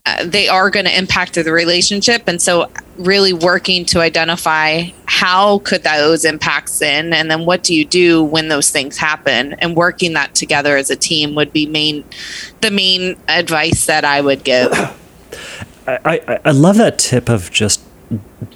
uh, 0.06 0.24
they 0.24 0.48
are 0.48 0.70
going 0.70 0.86
to 0.86 0.96
impact 0.96 1.34
the 1.34 1.52
relationship. 1.52 2.28
And 2.28 2.40
so 2.40 2.70
really 2.96 3.32
working 3.32 3.84
to 3.86 4.00
identify 4.00 4.84
how 5.06 5.58
could 5.60 5.82
those 5.82 6.24
impacts 6.24 6.80
in 6.80 7.12
and 7.12 7.30
then 7.30 7.44
what 7.44 7.62
do 7.62 7.74
you 7.74 7.84
do 7.84 8.22
when 8.24 8.48
those 8.48 8.70
things 8.70 8.96
happen 8.96 9.54
and 9.54 9.76
working 9.76 10.14
that 10.14 10.34
together 10.34 10.76
as 10.76 10.90
a 10.90 10.96
team 10.96 11.34
would 11.34 11.52
be 11.52 11.66
main 11.66 12.04
the 12.60 12.70
main 12.70 13.16
advice 13.28 13.86
that 13.86 14.04
I 14.04 14.20
would 14.20 14.44
give. 14.44 14.72
I, 15.88 16.20
I, 16.28 16.38
I 16.44 16.50
love 16.50 16.76
that 16.76 16.98
tip 16.98 17.28
of 17.28 17.50
just 17.50 17.82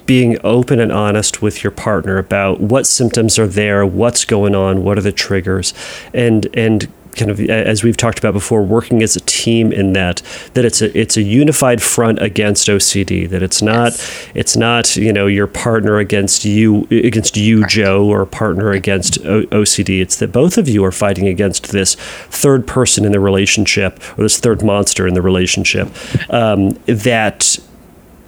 being 0.05 0.37
open 0.43 0.79
and 0.79 0.91
honest 0.91 1.41
with 1.41 1.63
your 1.63 1.71
partner 1.71 2.17
about 2.17 2.59
what 2.59 2.87
symptoms 2.87 3.37
are 3.39 3.47
there, 3.47 3.85
what's 3.85 4.25
going 4.25 4.55
on, 4.55 4.83
what 4.83 4.97
are 4.97 5.01
the 5.01 5.11
triggers, 5.11 5.73
and 6.13 6.47
and 6.55 6.91
kind 7.15 7.31
of 7.31 7.39
as 7.39 7.83
we've 7.83 7.97
talked 7.97 8.19
about 8.19 8.33
before, 8.33 8.63
working 8.63 9.01
as 9.03 9.15
a 9.15 9.21
team 9.21 9.71
in 9.71 9.93
that 9.93 10.21
that 10.53 10.65
it's 10.65 10.81
a 10.81 10.97
it's 10.97 11.17
a 11.17 11.21
unified 11.21 11.81
front 11.81 12.21
against 12.21 12.67
OCD. 12.67 13.29
That 13.29 13.43
it's 13.43 13.61
not 13.61 13.91
yes. 13.91 14.29
it's 14.33 14.55
not 14.55 14.95
you 14.95 15.13
know 15.13 15.27
your 15.27 15.47
partner 15.47 15.97
against 15.97 16.45
you 16.45 16.87
against 16.91 17.37
you 17.37 17.61
right. 17.61 17.69
Joe 17.69 18.05
or 18.05 18.25
partner 18.25 18.71
against 18.71 19.19
o- 19.25 19.43
OCD. 19.43 20.01
It's 20.01 20.17
that 20.17 20.31
both 20.31 20.57
of 20.57 20.67
you 20.67 20.83
are 20.85 20.91
fighting 20.91 21.27
against 21.27 21.71
this 21.71 21.95
third 21.95 22.67
person 22.67 23.05
in 23.05 23.11
the 23.11 23.19
relationship 23.19 23.99
or 24.17 24.23
this 24.23 24.39
third 24.39 24.63
monster 24.63 25.07
in 25.07 25.13
the 25.13 25.21
relationship 25.21 25.89
um, 26.29 26.71
that 26.85 27.59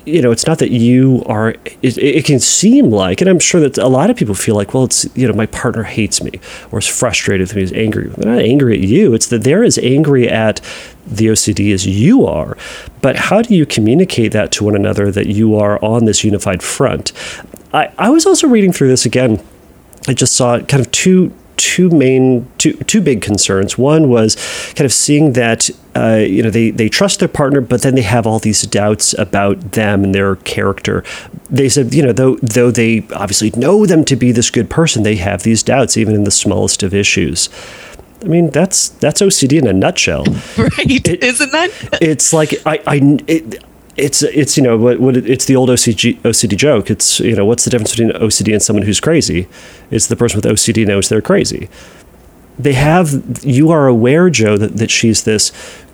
you 0.06 0.22
know, 0.22 0.32
it's 0.32 0.46
not 0.46 0.60
that 0.60 0.72
you 0.72 1.24
are, 1.26 1.50
it, 1.82 1.98
it, 1.98 2.26
can 2.26 2.40
seem 2.40 2.92
like, 2.92 3.22
and 3.22 3.30
I'm 3.30 3.40
sure 3.40 3.60
that 3.62 3.78
a 3.78 3.88
lot 3.88 4.10
of 4.10 4.16
people 4.16 4.36
feel 4.36 4.56
like, 4.56 4.74
well, 4.74 4.84
it's, 4.84 5.06
you 5.18 5.28
know, 5.28 5.34
my 5.34 5.48
partner 5.48 5.84
hates 5.84 6.22
me 6.24 6.40
or 6.72 6.80
is 6.80 6.88
frustrated 6.88 7.48
with 7.48 7.56
me, 7.56 7.64
is 7.64 7.74
angry. 7.74 8.08
They're 8.10 8.32
not 8.32 8.42
angry 8.44 8.76
at 8.76 8.88
you. 8.88 9.14
It's 9.14 9.28
that 9.28 9.44
they're 9.44 9.64
as 9.64 9.78
angry 9.80 10.30
at 10.30 10.62
the 11.08 11.28
OCD 11.28 11.74
as 11.74 11.88
you 11.88 12.26
are. 12.26 12.56
But 13.02 13.16
how 13.16 13.42
do 13.42 13.56
you 13.56 13.66
communicate 13.66 14.32
that 14.34 14.52
to 14.54 14.64
one 14.64 14.76
another 14.76 15.12
that 15.12 15.28
you 15.28 15.56
are 15.56 15.84
on 15.84 16.06
this 16.06 16.24
unified 16.24 16.62
front? 16.62 17.12
I, 17.74 17.92
I 17.98 18.10
was 18.10 18.26
also 18.26 18.48
reading 18.48 18.72
through 18.72 18.90
this 18.90 19.06
again. 19.06 19.44
I 20.08 20.14
just 20.14 20.36
saw 20.36 20.60
kind 20.60 20.86
of 20.86 20.92
two 20.92 21.34
two 21.58 21.90
main 21.90 22.48
two 22.58 22.74
two 22.74 23.02
big 23.02 23.22
concerns. 23.22 23.78
One 23.78 24.10
was 24.10 24.36
kind 24.76 24.86
of 24.86 24.94
seeing 24.94 25.34
that 25.34 25.70
uh, 25.96 26.24
you 26.28 26.44
know 26.44 26.50
they 26.50 26.72
they 26.72 26.90
trust 26.90 27.20
their 27.20 27.30
partner, 27.30 27.62
but 27.62 27.82
then 27.82 27.96
they 27.96 28.02
have 28.02 28.28
all 28.28 28.40
these 28.40 28.62
doubts 28.64 29.14
about 29.18 29.74
them 29.74 30.04
and 30.04 30.14
their 30.14 30.36
character. 30.38 31.04
They 31.50 31.70
said 31.70 31.94
you 31.94 32.04
know 32.04 32.14
though 32.14 32.36
though 32.38 32.72
they 32.72 33.06
obviously 33.14 33.52
know 33.52 33.86
them 33.86 34.06
to 34.06 34.16
be 34.16 34.32
this 34.32 34.50
good 34.50 34.70
person, 34.70 35.04
they 35.04 35.16
have 35.16 35.44
these 35.44 35.64
doubts 35.64 35.98
even 35.98 36.16
in 36.16 36.24
the 36.24 36.32
smallest 36.32 36.84
of 36.84 36.94
issues. 36.94 37.50
I 38.24 38.28
mean, 38.28 38.50
that's 38.50 38.90
that's 38.90 39.22
OCD 39.22 39.60
in 39.60 39.68
a 39.68 39.74
nutshell, 39.74 40.24
right? 40.58 41.08
Isn't 41.08 41.52
that? 41.52 41.72
It's 42.02 42.34
like 42.34 42.54
I 42.66 42.82
I. 42.88 43.20
It, 43.28 43.64
it's 43.98 44.24
it's 44.24 44.58
you 44.58 44.64
know 44.64 44.78
what, 44.78 45.00
what 45.00 45.16
it's 45.18 45.46
the 45.46 45.56
old 45.56 45.70
OCD 45.70 46.20
OCD 46.22 46.58
joke. 46.58 46.90
It's 46.90 47.20
you 47.20 47.36
know 47.36 47.46
what's 47.46 47.64
the 47.64 47.70
difference 47.70 47.92
between 47.92 48.12
OCD 48.12 48.54
and 48.54 48.62
someone 48.62 48.86
who's 48.86 49.00
crazy? 49.00 49.48
It's 49.92 50.08
the 50.08 50.16
person 50.16 50.38
with 50.38 50.46
OCD 50.46 50.86
knows 50.86 51.10
they're 51.10 51.22
crazy. 51.22 51.70
They 52.60 52.74
have 52.74 53.44
you 53.44 53.72
are 53.72 53.88
aware, 53.88 54.30
Joe, 54.30 54.58
that, 54.58 54.78
that 54.78 54.92
she's 54.92 55.24
this 55.24 55.52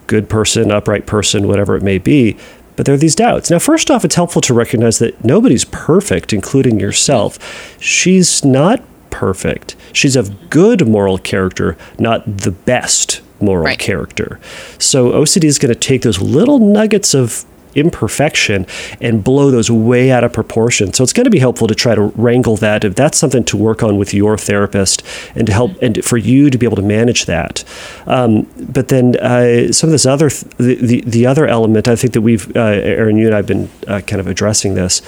good 0.07 0.29
person, 0.29 0.71
upright 0.71 1.05
person, 1.05 1.47
whatever 1.47 1.75
it 1.75 1.83
may 1.83 1.97
be. 1.97 2.37
But 2.75 2.85
there 2.85 2.95
are 2.95 2.97
these 2.97 3.15
doubts. 3.15 3.51
Now, 3.51 3.59
first 3.59 3.91
off, 3.91 4.03
it's 4.05 4.15
helpful 4.15 4.41
to 4.43 4.53
recognize 4.53 4.97
that 4.99 5.23
nobody's 5.23 5.65
perfect, 5.65 6.33
including 6.33 6.79
yourself. 6.79 7.77
She's 7.79 8.43
not 8.43 8.81
perfect. 9.09 9.75
She's 9.93 10.15
of 10.15 10.49
good 10.49 10.87
moral 10.87 11.17
character, 11.17 11.77
not 11.99 12.25
the 12.25 12.51
best 12.51 13.21
moral 13.41 13.65
right. 13.65 13.79
character. 13.79 14.39
So 14.79 15.11
OCD 15.11 15.43
is 15.45 15.59
going 15.59 15.73
to 15.73 15.79
take 15.79 16.01
those 16.01 16.21
little 16.21 16.59
nuggets 16.59 17.13
of 17.13 17.45
imperfection 17.75 18.65
and 18.99 19.23
blow 19.23 19.51
those 19.51 19.69
way 19.71 20.11
out 20.11 20.23
of 20.23 20.33
proportion. 20.33 20.93
So 20.93 21.03
it's 21.03 21.13
going 21.13 21.25
to 21.25 21.31
be 21.31 21.39
helpful 21.39 21.67
to 21.67 21.75
try 21.75 21.95
to 21.95 22.01
wrangle 22.01 22.57
that 22.57 22.83
if 22.83 22.95
that's 22.95 23.17
something 23.17 23.43
to 23.45 23.57
work 23.57 23.83
on 23.83 23.97
with 23.97 24.13
your 24.13 24.37
therapist 24.37 25.03
and 25.35 25.45
to 25.47 25.53
help 25.53 25.71
and 25.81 26.03
for 26.03 26.17
you 26.17 26.49
to 26.49 26.57
be 26.57 26.65
able 26.65 26.77
to 26.77 26.81
manage 26.81 27.25
that. 27.25 27.63
Um, 28.05 28.47
but 28.59 28.87
then 28.89 29.15
uh, 29.17 29.71
some 29.71 29.89
of 29.89 29.91
this 29.91 30.05
other 30.05 30.29
th- 30.29 30.57
the, 30.57 30.75
the, 30.75 31.01
the 31.01 31.25
other 31.25 31.47
element 31.47 31.87
I 31.87 31.95
think 31.95 32.13
that 32.13 32.21
we've 32.21 32.55
uh, 32.55 32.59
Erin 32.59 33.17
you 33.17 33.27
and 33.27 33.35
I've 33.35 33.47
been 33.47 33.69
uh, 33.87 34.01
kind 34.01 34.19
of 34.19 34.27
addressing 34.27 34.75
this 34.75 35.01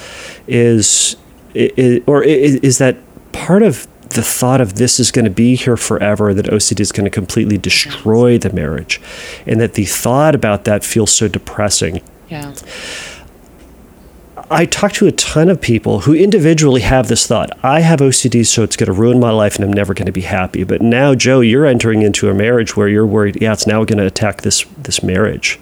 is, 0.48 1.16
is 1.54 2.02
or 2.08 2.24
is 2.24 2.78
that 2.78 2.98
part 3.32 3.64
of 3.64 3.88
the 4.14 4.24
thought 4.24 4.62
of 4.62 4.76
this 4.76 5.00
is 5.00 5.12
going 5.12 5.26
to 5.26 5.32
be 5.32 5.56
here 5.56 5.78
forever, 5.78 6.34
that 6.34 6.46
OCD 6.46 6.80
is 6.80 6.92
going 6.92 7.06
to 7.06 7.10
completely 7.10 7.58
destroy 7.58 8.38
the 8.38 8.52
marriage, 8.52 9.02
and 9.46 9.60
that 9.60 9.74
the 9.74 9.86
thought 9.86 10.36
about 10.36 10.66
that 10.66 10.84
feels 10.84 11.12
so 11.12 11.28
depressing. 11.28 12.02
Yeah. 12.30 12.54
I 14.50 14.66
talk 14.66 14.94
to 14.94 15.08
a 15.08 15.12
ton 15.12 15.50
of 15.50 15.62
people 15.62 16.02
who 16.02 16.14
individually 16.14 16.82
have 16.82 17.08
this 17.08 17.28
thought 17.28 17.52
I 17.64 17.82
have 17.82 18.00
OCD, 18.00 18.46
so 18.46 18.64
it's 18.64 18.76
going 18.76 18.88
to 18.88 18.94
ruin 18.94 19.20
my 19.20 19.32
life 19.32 19.56
and 19.56 19.64
I'm 19.64 19.74
never 19.74 19.94
going 19.94 20.08
to 20.08 20.12
be 20.12 20.22
happy. 20.22 20.64
But 20.64 20.82
now, 20.82 21.16
Joe, 21.16 21.40
you're 21.42 21.66
entering 21.66 22.02
into 22.02 22.30
a 22.30 22.34
marriage 22.34 22.76
where 22.76 22.88
you're 22.88 23.06
worried, 23.06 23.42
yeah, 23.42 23.54
it's 23.54 23.68
now 23.68 23.84
going 23.84 24.00
to 24.00 24.06
attack 24.06 24.42
this, 24.42 24.64
this 24.78 25.04
marriage. 25.04 25.60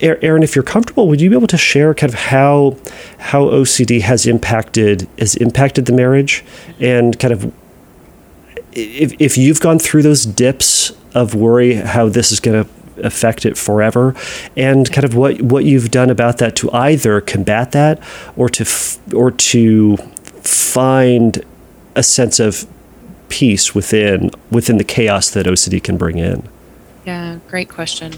Erin, 0.00 0.42
if 0.42 0.54
you're 0.54 0.62
comfortable, 0.62 1.08
would 1.08 1.20
you 1.20 1.28
be 1.28 1.36
able 1.36 1.48
to 1.48 1.58
share 1.58 1.92
kind 1.92 2.12
of 2.12 2.18
how 2.18 2.76
how 3.18 3.46
OCD 3.46 4.00
has 4.02 4.26
impacted 4.26 5.08
has 5.18 5.34
impacted 5.34 5.86
the 5.86 5.92
marriage 5.92 6.44
and 6.78 7.18
kind 7.18 7.34
of 7.34 7.52
if, 8.72 9.12
if 9.18 9.36
you've 9.36 9.58
gone 9.58 9.80
through 9.80 10.02
those 10.02 10.24
dips 10.24 10.92
of 11.14 11.34
worry, 11.34 11.74
how 11.74 12.08
this 12.08 12.30
is 12.30 12.38
going 12.38 12.62
to 12.62 12.70
affect 12.98 13.46
it 13.46 13.56
forever, 13.56 14.14
and 14.56 14.90
kind 14.92 15.04
of 15.04 15.14
what 15.14 15.40
what 15.42 15.64
you've 15.64 15.90
done 15.90 16.10
about 16.10 16.38
that 16.38 16.56
to 16.56 16.70
either 16.72 17.20
combat 17.20 17.72
that 17.72 18.02
or 18.36 18.48
to 18.48 18.62
f- 18.62 18.98
or 19.14 19.30
to 19.30 19.96
find 20.42 21.44
a 21.94 22.02
sense 22.02 22.40
of 22.40 22.66
peace 23.28 23.74
within 23.74 24.30
within 24.50 24.76
the 24.76 24.84
chaos 24.84 25.30
that 25.30 25.46
OCD 25.46 25.82
can 25.82 25.96
bring 25.96 26.18
in. 26.18 26.48
Yeah, 27.06 27.38
great 27.48 27.68
question. 27.68 28.12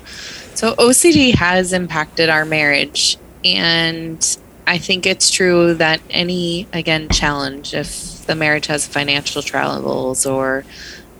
So 0.55 0.75
OCD 0.75 1.35
has 1.35 1.73
impacted 1.73 2.29
our 2.29 2.45
marriage 2.45 3.17
and 3.45 4.39
I 4.67 4.79
think 4.79 5.07
it's 5.07 5.31
true 5.31 5.75
that 5.75 6.01
any 6.11 6.67
again 6.73 7.09
challenge 7.09 7.75
if 7.75 8.27
the 8.27 8.35
marriage 8.35 8.67
has 8.67 8.87
financial 8.87 9.43
troubles 9.43 10.27
or 10.27 10.65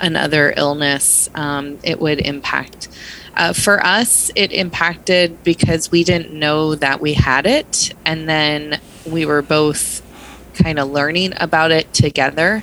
another 0.01 0.53
illness, 0.57 1.29
um, 1.35 1.79
it 1.83 2.01
would 2.01 2.21
impact 2.21 2.89
uh, 3.37 3.53
for 3.53 3.85
us, 3.85 4.31
it 4.35 4.53
impacted 4.53 5.43
because 5.43 5.91
we 5.91 6.05
didn't 6.05 6.33
know 6.33 6.75
that 6.77 7.01
we 7.01 7.15
had 7.15 7.47
it. 7.47 7.93
And 8.05 8.29
then 8.29 8.81
we 9.07 9.27
were 9.27 9.43
both 9.43 10.03
kind 10.55 10.79
of 10.79 10.91
learning 10.91 11.35
about 11.37 11.71
it 11.71 11.93
together. 11.93 12.63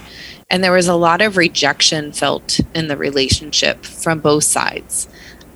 And 0.50 0.64
there 0.64 0.72
was 0.72 0.88
a 0.88 0.96
lot 0.96 1.22
of 1.22 1.38
rejection 1.38 2.12
felt 2.12 2.60
in 2.74 2.88
the 2.88 2.98
relationship 2.98 3.86
from 3.86 4.20
both 4.20 4.44
sides. 4.44 5.08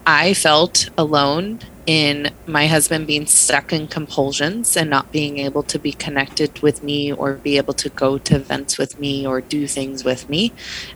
I 0.06 0.34
felt 0.34 0.90
alone 0.98 1.60
in 1.86 2.32
my 2.48 2.68
husband 2.68 3.06
being 3.06 3.28
stuck 3.28 3.72
in 3.72 3.88
compulsions 3.88 4.76
and 4.76 4.90
not 4.90 5.12
being 5.12 5.38
able 5.38 5.62
to 5.64 5.78
be 5.78 5.92
connected 5.92 6.60
with 6.62 6.84
me 6.84 7.12
or 7.12 7.34
be 7.34 7.58
able 7.58 7.74
to 7.76 7.90
go 7.90 8.18
to 8.18 8.36
events 8.36 8.78
with 8.78 9.00
me 9.00 9.26
or 9.26 9.40
do 9.42 9.68
things 9.68 10.04
with 10.04 10.28
me 10.30 10.52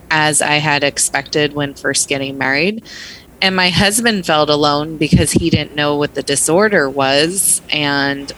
as 0.09 0.41
I 0.41 0.53
had 0.53 0.83
expected 0.83 1.53
when 1.53 1.75
first 1.75 2.09
getting 2.09 2.37
married. 2.37 2.83
And 3.41 3.55
my 3.55 3.69
husband 3.69 4.25
felt 4.25 4.49
alone 4.49 4.97
because 4.97 5.31
he 5.31 5.49
didn't 5.49 5.75
know 5.75 5.95
what 5.95 6.13
the 6.13 6.23
disorder 6.23 6.89
was 6.89 7.61
and 7.69 8.31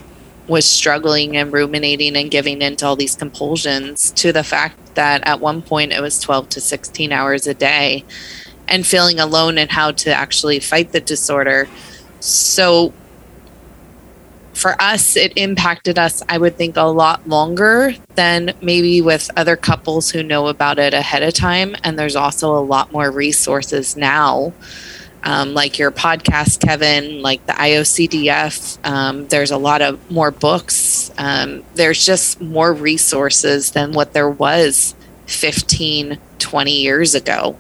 was 0.47 0.65
struggling 0.65 1.37
and 1.37 1.51
ruminating 1.51 2.15
and 2.15 2.29
giving 2.29 2.61
into 2.61 2.85
all 2.85 2.95
these 2.95 3.15
compulsions 3.15 4.11
to 4.11 4.31
the 4.31 4.43
fact 4.43 4.95
that 4.95 5.25
at 5.25 5.39
one 5.39 5.61
point 5.61 5.91
it 5.91 6.01
was 6.01 6.19
12 6.19 6.49
to 6.49 6.61
16 6.61 7.11
hours 7.11 7.47
a 7.47 7.53
day 7.53 8.03
and 8.67 8.85
feeling 8.85 9.19
alone 9.19 9.57
in 9.57 9.69
how 9.69 9.91
to 9.91 10.13
actually 10.13 10.59
fight 10.59 10.91
the 10.91 10.99
disorder. 10.99 11.67
So 12.19 12.93
for 14.53 14.79
us, 14.81 15.15
it 15.15 15.33
impacted 15.35 15.97
us, 15.97 16.21
I 16.27 16.37
would 16.37 16.57
think, 16.57 16.77
a 16.77 16.83
lot 16.83 17.27
longer 17.27 17.93
than 18.15 18.53
maybe 18.61 19.01
with 19.01 19.29
other 19.37 19.55
couples 19.55 20.11
who 20.11 20.23
know 20.23 20.47
about 20.47 20.79
it 20.79 20.93
ahead 20.93 21.23
of 21.23 21.33
time. 21.33 21.75
And 21.83 21.97
there's 21.97 22.15
also 22.15 22.55
a 22.55 22.59
lot 22.61 22.91
more 22.91 23.09
resources 23.09 23.95
now. 23.95 24.53
Um, 25.23 25.53
like 25.53 25.77
your 25.77 25.91
podcast, 25.91 26.65
Kevin, 26.65 27.21
like 27.21 27.45
the 27.45 27.53
IOCDF. 27.53 28.83
Um, 28.83 29.27
there's 29.27 29.51
a 29.51 29.57
lot 29.57 29.83
of 29.83 30.09
more 30.09 30.31
books. 30.31 31.11
Um, 31.17 31.63
there's 31.75 32.03
just 32.03 32.41
more 32.41 32.73
resources 32.73 33.71
than 33.71 33.91
what 33.91 34.13
there 34.13 34.29
was 34.29 34.95
15, 35.27 36.17
20 36.39 36.71
years 36.71 37.13
ago. 37.13 37.55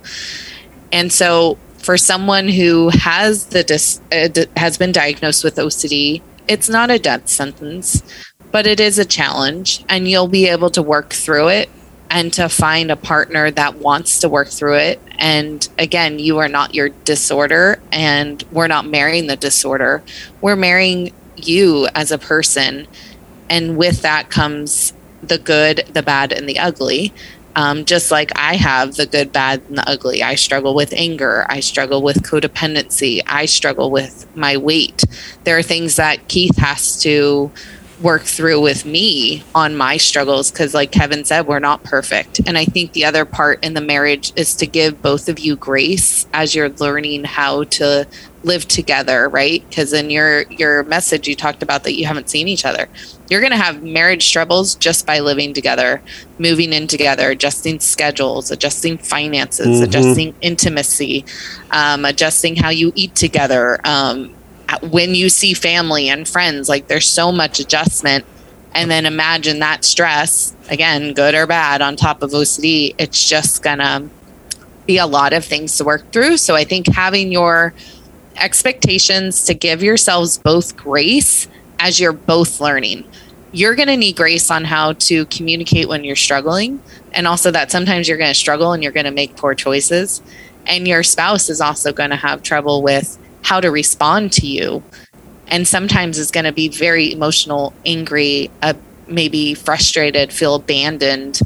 And 0.91 1.13
so 1.13 1.57
for 1.77 1.97
someone 1.97 2.47
who 2.47 2.89
has 2.89 3.47
the 3.47 3.63
dis- 3.63 4.01
uh, 4.11 4.29
has 4.57 4.77
been 4.77 4.91
diagnosed 4.91 5.43
with 5.43 5.55
OCD, 5.55 6.21
it's 6.47 6.69
not 6.69 6.91
a 6.91 6.99
death 6.99 7.27
sentence, 7.27 8.03
but 8.51 8.67
it 8.67 8.79
is 8.79 8.99
a 8.99 9.05
challenge, 9.05 9.83
and 9.87 10.07
you'll 10.07 10.27
be 10.27 10.47
able 10.47 10.69
to 10.71 10.81
work 10.81 11.13
through 11.13 11.49
it 11.49 11.69
and 12.09 12.33
to 12.33 12.49
find 12.49 12.91
a 12.91 12.95
partner 12.97 13.49
that 13.49 13.75
wants 13.77 14.19
to 14.19 14.27
work 14.27 14.49
through 14.49 14.75
it. 14.75 15.01
And 15.17 15.67
again, 15.77 16.19
you 16.19 16.39
are 16.39 16.49
not 16.49 16.75
your 16.75 16.89
disorder, 16.89 17.79
and 17.91 18.43
we're 18.51 18.67
not 18.67 18.85
marrying 18.85 19.27
the 19.27 19.37
disorder. 19.37 20.03
We're 20.41 20.57
marrying 20.57 21.13
you 21.37 21.87
as 21.95 22.11
a 22.11 22.17
person, 22.17 22.87
and 23.49 23.77
with 23.77 24.01
that 24.01 24.29
comes 24.29 24.93
the 25.23 25.37
good, 25.37 25.85
the 25.93 26.03
bad, 26.03 26.33
and 26.33 26.49
the 26.49 26.59
ugly. 26.59 27.13
Um, 27.55 27.85
just 27.85 28.11
like 28.11 28.31
I 28.35 28.55
have 28.55 28.95
the 28.95 29.05
good, 29.05 29.31
bad, 29.31 29.61
and 29.67 29.77
the 29.77 29.89
ugly. 29.89 30.23
I 30.23 30.35
struggle 30.35 30.73
with 30.73 30.93
anger. 30.93 31.45
I 31.49 31.59
struggle 31.59 32.01
with 32.01 32.23
codependency. 32.23 33.21
I 33.27 33.45
struggle 33.45 33.91
with 33.91 34.25
my 34.35 34.57
weight. 34.57 35.03
There 35.43 35.57
are 35.57 35.63
things 35.63 35.97
that 35.97 36.27
Keith 36.27 36.57
has 36.57 37.01
to 37.01 37.51
work 38.01 38.23
through 38.23 38.61
with 38.61 38.85
me 38.85 39.43
on 39.53 39.75
my 39.75 39.97
struggles 39.97 40.51
because, 40.51 40.73
like 40.73 40.91
Kevin 40.91 41.23
said, 41.23 41.47
we're 41.47 41.59
not 41.59 41.83
perfect. 41.83 42.41
And 42.45 42.57
I 42.57 42.65
think 42.65 42.93
the 42.93 43.05
other 43.05 43.25
part 43.25 43.63
in 43.63 43.73
the 43.73 43.81
marriage 43.81 44.33
is 44.35 44.55
to 44.55 44.67
give 44.67 45.01
both 45.01 45.29
of 45.29 45.39
you 45.39 45.55
grace 45.55 46.25
as 46.33 46.55
you're 46.55 46.69
learning 46.69 47.23
how 47.23 47.63
to 47.65 48.07
live 48.43 48.67
together, 48.67 49.29
right? 49.29 49.63
Because 49.69 49.93
in 49.93 50.09
your 50.09 50.43
your 50.43 50.83
message, 50.83 51.27
you 51.27 51.35
talked 51.35 51.63
about 51.63 51.83
that 51.83 51.93
you 51.93 52.05
haven't 52.05 52.29
seen 52.29 52.47
each 52.47 52.65
other 52.65 52.87
you're 53.31 53.39
going 53.39 53.51
to 53.51 53.57
have 53.57 53.81
marriage 53.81 54.29
troubles 54.29 54.75
just 54.75 55.05
by 55.05 55.21
living 55.21 55.53
together, 55.53 56.01
moving 56.37 56.73
in 56.73 56.85
together, 56.85 57.29
adjusting 57.29 57.79
schedules, 57.79 58.51
adjusting 58.51 58.97
finances, 58.97 59.67
mm-hmm. 59.67 59.83
adjusting 59.85 60.35
intimacy, 60.41 61.23
um, 61.71 62.03
adjusting 62.03 62.57
how 62.57 62.67
you 62.67 62.91
eat 62.93 63.15
together. 63.15 63.79
Um, 63.85 64.35
when 64.81 65.15
you 65.15 65.29
see 65.29 65.53
family 65.53 66.09
and 66.09 66.27
friends, 66.27 66.69
like 66.69 66.87
there's 66.87 67.07
so 67.07 67.31
much 67.31 67.59
adjustment. 67.59 68.25
And 68.73 68.89
then 68.89 69.05
imagine 69.05 69.59
that 69.59 69.83
stress, 69.83 70.55
again, 70.69 71.13
good 71.13 71.35
or 71.35 71.45
bad, 71.45 71.81
on 71.81 71.97
top 71.97 72.23
of 72.23 72.31
OCD, 72.31 72.95
it's 72.97 73.27
just 73.27 73.61
to 73.63 74.09
be 74.85 74.97
a 74.97 75.05
lot 75.05 75.33
of 75.33 75.43
things 75.43 75.77
to 75.77 75.83
work 75.83 76.09
through. 76.13 76.37
So 76.37 76.55
I 76.55 76.63
think 76.63 76.87
having 76.87 77.33
your 77.33 77.73
expectations 78.37 79.43
to 79.45 79.53
give 79.53 79.83
yourselves 79.83 80.37
both 80.37 80.77
grace 80.77 81.49
as 81.79 81.99
you're 81.99 82.13
both 82.13 82.61
learning 82.61 83.03
you're 83.51 83.75
going 83.75 83.87
to 83.87 83.97
need 83.97 84.15
grace 84.15 84.49
on 84.49 84.63
how 84.63 84.93
to 84.93 85.25
communicate 85.25 85.87
when 85.87 86.03
you're 86.03 86.15
struggling 86.15 86.81
and 87.13 87.27
also 87.27 87.51
that 87.51 87.71
sometimes 87.71 88.07
you're 88.07 88.17
going 88.17 88.31
to 88.31 88.39
struggle 88.39 88.71
and 88.71 88.81
you're 88.81 88.91
going 88.91 89.05
to 89.05 89.11
make 89.11 89.35
poor 89.35 89.53
choices 89.53 90.21
and 90.65 90.87
your 90.87 91.03
spouse 91.03 91.49
is 91.49 91.59
also 91.59 91.91
going 91.91 92.09
to 92.09 92.15
have 92.15 92.41
trouble 92.41 92.81
with 92.81 93.17
how 93.43 93.59
to 93.59 93.69
respond 93.71 94.31
to 94.33 94.47
you. 94.47 94.83
And 95.47 95.67
sometimes 95.67 96.17
is 96.17 96.31
going 96.31 96.45
to 96.45 96.53
be 96.53 96.69
very 96.69 97.11
emotional 97.11 97.73
angry 97.85 98.49
uh, 98.61 98.73
maybe 99.07 99.53
frustrated 99.53 100.31
feel 100.31 100.55
abandoned. 100.55 101.39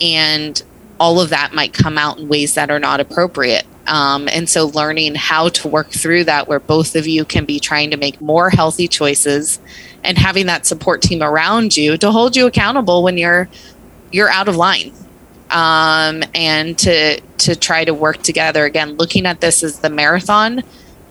And 0.00 0.62
all 1.00 1.20
of 1.20 1.30
that 1.30 1.54
might 1.54 1.72
come 1.72 1.98
out 1.98 2.18
in 2.18 2.28
ways 2.28 2.54
that 2.54 2.70
are 2.70 2.78
not 2.78 3.00
appropriate. 3.00 3.66
Um, 3.86 4.28
and 4.28 4.48
so 4.48 4.66
learning 4.66 5.14
how 5.14 5.48
to 5.50 5.68
work 5.68 5.90
through 5.90 6.24
that 6.24 6.48
where 6.48 6.58
both 6.58 6.96
of 6.96 7.06
you 7.06 7.24
can 7.24 7.44
be 7.44 7.60
trying 7.60 7.90
to 7.90 7.96
make 7.96 8.20
more 8.20 8.50
healthy 8.50 8.88
choices 8.88 9.60
and 10.02 10.18
having 10.18 10.46
that 10.46 10.66
support 10.66 11.02
team 11.02 11.22
around 11.22 11.76
you 11.76 11.96
to 11.98 12.10
hold 12.10 12.36
you 12.36 12.46
accountable 12.46 13.02
when 13.02 13.16
you're 13.18 13.48
you're 14.12 14.30
out 14.30 14.48
of 14.48 14.56
line. 14.56 14.92
Um, 15.50 16.24
and 16.34 16.76
to 16.78 17.20
to 17.20 17.54
try 17.54 17.84
to 17.84 17.94
work 17.94 18.22
together. 18.22 18.64
Again 18.64 18.96
looking 18.96 19.26
at 19.26 19.40
this 19.40 19.62
as 19.62 19.78
the 19.78 19.90
marathon 19.90 20.64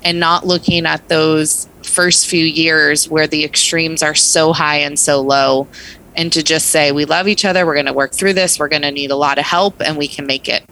and 0.05 0.19
not 0.19 0.45
looking 0.45 0.85
at 0.85 1.09
those 1.09 1.67
first 1.83 2.27
few 2.27 2.45
years 2.45 3.09
where 3.09 3.27
the 3.27 3.43
extremes 3.43 4.01
are 4.01 4.15
so 4.15 4.53
high 4.53 4.77
and 4.77 4.97
so 4.97 5.19
low 5.19 5.67
and 6.15 6.31
to 6.31 6.41
just 6.41 6.67
say 6.67 6.93
we 6.93 7.03
love 7.03 7.27
each 7.27 7.43
other 7.43 7.65
we're 7.65 7.73
going 7.73 7.85
to 7.85 7.93
work 7.93 8.13
through 8.13 8.33
this 8.33 8.57
we're 8.57 8.69
going 8.69 8.81
to 8.81 8.91
need 8.91 9.11
a 9.11 9.15
lot 9.15 9.37
of 9.37 9.45
help 9.45 9.81
and 9.81 9.97
we 9.97 10.07
can 10.07 10.25
make 10.25 10.47
it 10.47 10.63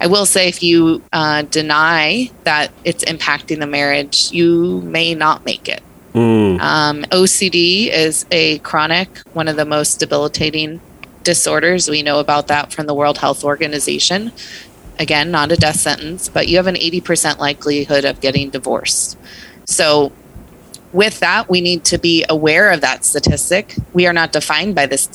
i 0.00 0.06
will 0.06 0.26
say 0.26 0.48
if 0.48 0.62
you 0.62 1.02
uh, 1.12 1.42
deny 1.42 2.30
that 2.44 2.70
it's 2.84 3.04
impacting 3.04 3.58
the 3.60 3.66
marriage 3.66 4.30
you 4.32 4.82
may 4.82 5.14
not 5.14 5.44
make 5.46 5.68
it 5.68 5.82
Mm. 6.14 6.60
Um, 6.60 7.02
OCD 7.04 7.88
is 7.88 8.26
a 8.30 8.58
chronic, 8.58 9.08
one 9.32 9.48
of 9.48 9.56
the 9.56 9.64
most 9.64 10.00
debilitating 10.00 10.80
disorders. 11.22 11.88
We 11.88 12.02
know 12.02 12.18
about 12.18 12.48
that 12.48 12.72
from 12.72 12.86
the 12.86 12.94
World 12.94 13.18
Health 13.18 13.44
Organization. 13.44 14.32
Again, 15.00 15.30
not 15.30 15.50
a 15.50 15.56
death 15.56 15.80
sentence, 15.80 16.28
but 16.28 16.46
you 16.46 16.58
have 16.58 16.66
an 16.68 16.74
80% 16.76 17.38
likelihood 17.38 18.04
of 18.04 18.20
getting 18.20 18.50
divorced. 18.50 19.16
So, 19.64 20.12
with 20.92 21.20
that, 21.20 21.48
we 21.48 21.60
need 21.60 21.84
to 21.84 21.98
be 21.98 22.24
aware 22.28 22.70
of 22.70 22.82
that 22.82 23.04
statistic. 23.04 23.76
We 23.92 24.06
are 24.06 24.12
not 24.12 24.32
defined 24.32 24.74
by 24.74 24.86
this 24.86 25.08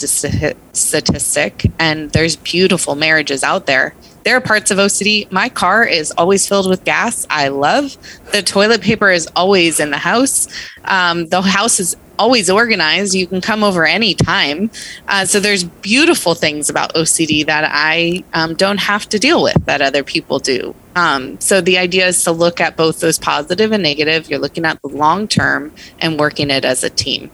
statistic, 0.74 1.72
and 1.78 2.12
there's 2.12 2.36
beautiful 2.36 2.96
marriages 2.96 3.44
out 3.44 3.68
there 3.68 3.94
there 4.26 4.36
are 4.36 4.42
parts 4.42 4.72
of 4.72 4.80
OCD. 4.80 5.32
My 5.32 5.50
car 5.50 5.86
is 5.86 6.12
always 6.12 6.48
filled 6.48 6.68
with 6.68 6.84
gas. 6.84 7.28
I 7.30 7.50
love 7.50 7.96
the 8.34 8.42
toilet 8.42 8.82
paper 8.82 9.12
is 9.12 9.28
always 9.36 9.80
in 9.80 9.92
the 9.92 10.00
house. 10.00 10.48
Um, 10.84 11.28
the 11.28 11.44
house 11.44 11.80
is 11.80 11.96
always 12.18 12.50
organized. 12.50 13.14
You 13.14 13.28
can 13.28 13.40
come 13.40 13.64
over 13.64 13.86
anytime. 13.86 14.72
Uh, 15.08 15.26
so 15.26 15.40
there's 15.40 15.64
beautiful 15.64 16.34
things 16.34 16.70
about 16.70 16.94
OCD 16.96 17.46
that 17.46 17.70
I 17.72 18.24
um, 18.34 18.56
don't 18.56 18.80
have 18.80 19.08
to 19.10 19.20
deal 19.20 19.44
with 19.44 19.64
that 19.66 19.82
other 19.82 20.04
people 20.04 20.40
do. 20.40 20.74
Um, 20.96 21.40
so 21.40 21.62
the 21.62 21.78
idea 21.78 22.08
is 22.08 22.24
to 22.24 22.32
look 22.32 22.60
at 22.60 22.76
both 22.76 23.02
those 23.02 23.20
positive 23.20 23.72
and 23.72 23.84
negative. 23.84 24.30
You're 24.30 24.40
looking 24.40 24.66
at 24.66 24.82
the 24.82 24.88
long 24.88 25.28
term 25.28 25.72
and 26.00 26.18
working 26.20 26.50
it 26.50 26.66
as 26.66 26.84
a 26.84 26.90
team 26.90 27.30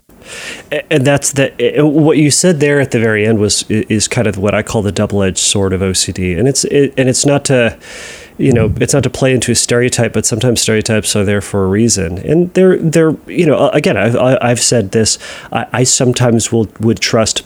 and 0.89 1.05
that's 1.05 1.33
the 1.33 1.51
what 1.79 2.17
you 2.17 2.31
said 2.31 2.59
there 2.59 2.79
at 2.79 2.91
the 2.91 2.99
very 2.99 3.25
end 3.25 3.39
was 3.39 3.63
is 3.69 4.07
kind 4.07 4.27
of 4.27 4.37
what 4.37 4.53
I 4.53 4.63
call 4.63 4.81
the 4.81 4.91
double-edged 4.91 5.37
sword 5.37 5.73
of 5.73 5.81
OCD, 5.81 6.37
and 6.37 6.47
it's 6.47 6.63
it, 6.65 6.93
and 6.97 7.09
it's 7.09 7.25
not 7.25 7.45
to 7.45 7.77
you 8.37 8.51
know 8.51 8.73
it's 8.77 8.93
not 8.93 9.03
to 9.03 9.09
play 9.09 9.33
into 9.33 9.51
a 9.51 9.55
stereotype, 9.55 10.13
but 10.13 10.25
sometimes 10.25 10.61
stereotypes 10.61 11.15
are 11.15 11.25
there 11.25 11.41
for 11.41 11.63
a 11.65 11.67
reason, 11.67 12.17
and 12.19 12.53
they're 12.53 12.77
they're 12.77 13.15
you 13.27 13.45
know 13.45 13.69
again 13.69 13.97
I've 13.97 14.15
I've 14.15 14.61
said 14.61 14.91
this 14.91 15.17
I, 15.51 15.67
I 15.71 15.83
sometimes 15.83 16.51
will 16.51 16.67
would 16.79 16.99
trust 16.99 17.43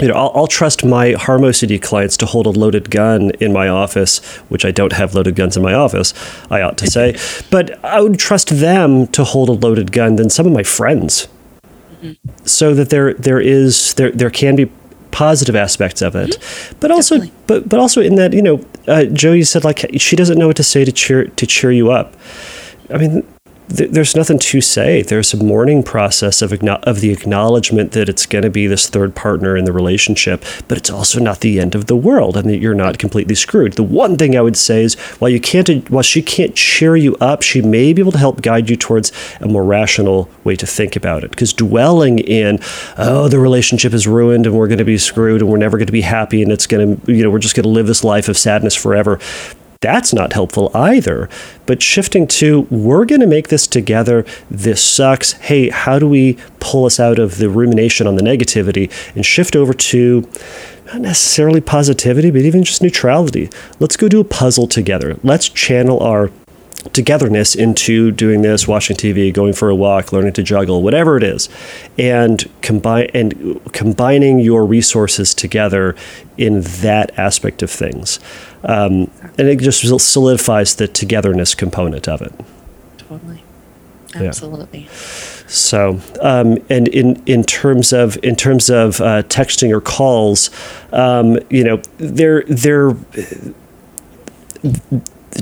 you 0.00 0.08
know, 0.08 0.14
I'll, 0.14 0.32
I'll, 0.34 0.46
trust 0.46 0.84
my 0.84 1.12
harm 1.12 1.40
OCD 1.40 1.80
clients 1.80 2.18
to 2.18 2.26
hold 2.26 2.44
a 2.46 2.50
loaded 2.50 2.90
gun 2.90 3.30
in 3.40 3.52
my 3.52 3.68
office, 3.68 4.18
which 4.50 4.64
I 4.64 4.70
don't 4.70 4.92
have 4.92 5.14
loaded 5.14 5.36
guns 5.36 5.56
in 5.56 5.62
my 5.62 5.72
office, 5.72 6.12
I 6.50 6.60
ought 6.60 6.76
to 6.78 6.86
say. 6.86 7.16
But 7.50 7.82
I 7.82 8.00
would 8.02 8.18
trust 8.18 8.50
them 8.50 9.06
to 9.08 9.24
hold 9.24 9.48
a 9.48 9.52
loaded 9.52 9.92
gun 9.92 10.16
than 10.16 10.28
some 10.28 10.46
of 10.46 10.52
my 10.52 10.62
friends 10.62 11.28
so 12.44 12.74
that 12.74 12.90
there 12.90 13.14
there 13.14 13.40
is 13.40 13.94
there 13.94 14.10
there 14.10 14.30
can 14.30 14.56
be 14.56 14.70
positive 15.10 15.56
aspects 15.56 16.02
of 16.02 16.14
it, 16.14 16.30
mm-hmm. 16.30 16.78
but 16.80 16.90
also 16.90 17.16
Definitely. 17.16 17.42
but 17.46 17.68
but 17.68 17.80
also 17.80 18.00
in 18.00 18.16
that 18.16 18.32
you 18.32 18.42
know 18.42 18.64
uh, 18.86 19.04
Joe 19.04 19.32
you 19.32 19.44
said 19.44 19.64
like 19.64 19.86
she 19.96 20.16
doesn't 20.16 20.38
know 20.38 20.46
what 20.46 20.56
to 20.56 20.62
say 20.62 20.84
to 20.84 20.92
cheer 20.92 21.24
to 21.24 21.46
cheer 21.46 21.72
you 21.72 21.90
up. 21.90 22.14
I 22.90 22.98
mean 22.98 23.26
th- 23.74 23.90
there's 23.90 24.16
nothing 24.16 24.38
to 24.38 24.60
say. 24.60 25.02
There's 25.02 25.34
a 25.34 25.42
mourning 25.42 25.82
process 25.82 26.42
of 26.42 26.52
of 26.52 27.00
the 27.00 27.10
acknowledgement 27.10 27.92
that 27.92 28.08
it's 28.08 28.26
going 28.26 28.42
to 28.42 28.50
be 28.50 28.66
this 28.66 28.88
third 28.88 29.14
partner 29.14 29.56
in 29.56 29.64
the 29.64 29.72
relationship, 29.72 30.44
but 30.68 30.78
it's 30.78 30.90
also 30.90 31.20
not 31.20 31.40
the 31.40 31.60
end 31.60 31.74
of 31.74 31.86
the 31.86 31.96
world, 31.96 32.36
and 32.36 32.48
that 32.50 32.58
you're 32.58 32.74
not 32.74 32.98
completely 32.98 33.34
screwed. 33.34 33.74
The 33.74 33.82
one 33.82 34.16
thing 34.16 34.36
I 34.36 34.40
would 34.40 34.56
say 34.56 34.82
is, 34.82 34.94
while 35.18 35.28
you 35.28 35.40
can't, 35.40 35.90
while 35.90 36.02
she 36.02 36.22
can't 36.22 36.54
cheer 36.54 36.96
you 36.96 37.16
up, 37.16 37.42
she 37.42 37.62
may 37.62 37.92
be 37.92 38.02
able 38.02 38.12
to 38.12 38.18
help 38.18 38.42
guide 38.42 38.70
you 38.70 38.76
towards 38.76 39.12
a 39.40 39.46
more 39.46 39.64
rational 39.64 40.28
way 40.44 40.56
to 40.56 40.66
think 40.66 40.96
about 40.96 41.24
it. 41.24 41.30
Because 41.30 41.52
dwelling 41.52 42.18
in, 42.18 42.58
oh, 42.98 43.28
the 43.28 43.38
relationship 43.38 43.92
is 43.92 44.06
ruined, 44.06 44.46
and 44.46 44.56
we're 44.56 44.68
going 44.68 44.78
to 44.78 44.84
be 44.84 44.98
screwed, 44.98 45.42
and 45.42 45.50
we're 45.50 45.56
never 45.56 45.76
going 45.76 45.86
to 45.86 45.92
be 45.92 46.02
happy, 46.02 46.42
and 46.42 46.52
it's 46.52 46.66
going 46.66 47.00
to, 47.00 47.12
you 47.12 47.22
know, 47.22 47.30
we're 47.30 47.38
just 47.38 47.54
going 47.54 47.64
to 47.64 47.70
live 47.70 47.86
this 47.86 48.04
life 48.04 48.28
of 48.28 48.36
sadness 48.36 48.74
forever 48.74 49.18
that's 49.80 50.12
not 50.12 50.32
helpful 50.32 50.70
either. 50.74 51.28
But 51.66 51.82
shifting 51.82 52.26
to, 52.28 52.62
we're 52.70 53.04
going 53.04 53.20
to 53.20 53.26
make 53.26 53.48
this 53.48 53.66
together. 53.66 54.24
This 54.50 54.82
sucks. 54.82 55.32
Hey, 55.32 55.68
how 55.70 55.98
do 55.98 56.08
we 56.08 56.38
pull 56.60 56.84
us 56.84 56.98
out 56.98 57.18
of 57.18 57.38
the 57.38 57.48
rumination 57.48 58.06
on 58.06 58.16
the 58.16 58.22
negativity 58.22 58.90
and 59.14 59.24
shift 59.24 59.56
over 59.56 59.72
to 59.72 60.28
not 60.86 61.00
necessarily 61.00 61.60
positivity, 61.60 62.30
but 62.30 62.42
even 62.42 62.64
just 62.64 62.82
neutrality? 62.82 63.50
Let's 63.78 63.96
go 63.96 64.08
do 64.08 64.20
a 64.20 64.24
puzzle 64.24 64.66
together. 64.66 65.18
Let's 65.22 65.48
channel 65.48 66.00
our 66.00 66.30
togetherness 66.92 67.54
into 67.54 68.10
doing 68.12 68.42
this, 68.42 68.68
watching 68.68 68.96
TV, 68.96 69.32
going 69.32 69.52
for 69.52 69.68
a 69.68 69.74
walk, 69.74 70.12
learning 70.12 70.32
to 70.34 70.42
juggle, 70.42 70.82
whatever 70.82 71.16
it 71.16 71.22
is, 71.22 71.48
and 71.98 72.48
combine 72.62 73.10
and 73.14 73.60
combining 73.72 74.38
your 74.38 74.64
resources 74.64 75.34
together 75.34 75.96
in 76.36 76.60
that 76.60 77.16
aspect 77.18 77.62
of 77.62 77.70
things, 77.70 78.20
um, 78.66 79.10
and 79.38 79.48
it 79.48 79.60
just 79.60 79.80
solidifies 80.12 80.76
the 80.76 80.88
togetherness 80.88 81.54
component 81.54 82.08
of 82.08 82.20
it. 82.22 82.32
Totally, 82.98 83.42
absolutely. 84.14 84.80
Yeah. 84.80 84.90
So, 85.48 86.00
um, 86.20 86.58
and 86.68 86.88
in 86.88 87.22
in 87.26 87.44
terms 87.44 87.92
of 87.92 88.18
in 88.24 88.34
terms 88.34 88.68
of 88.68 89.00
uh, 89.00 89.22
texting 89.24 89.70
or 89.70 89.80
calls, 89.80 90.50
um, 90.92 91.38
you 91.50 91.62
know, 91.62 91.80
they're 91.98 92.42
they're 92.48 92.96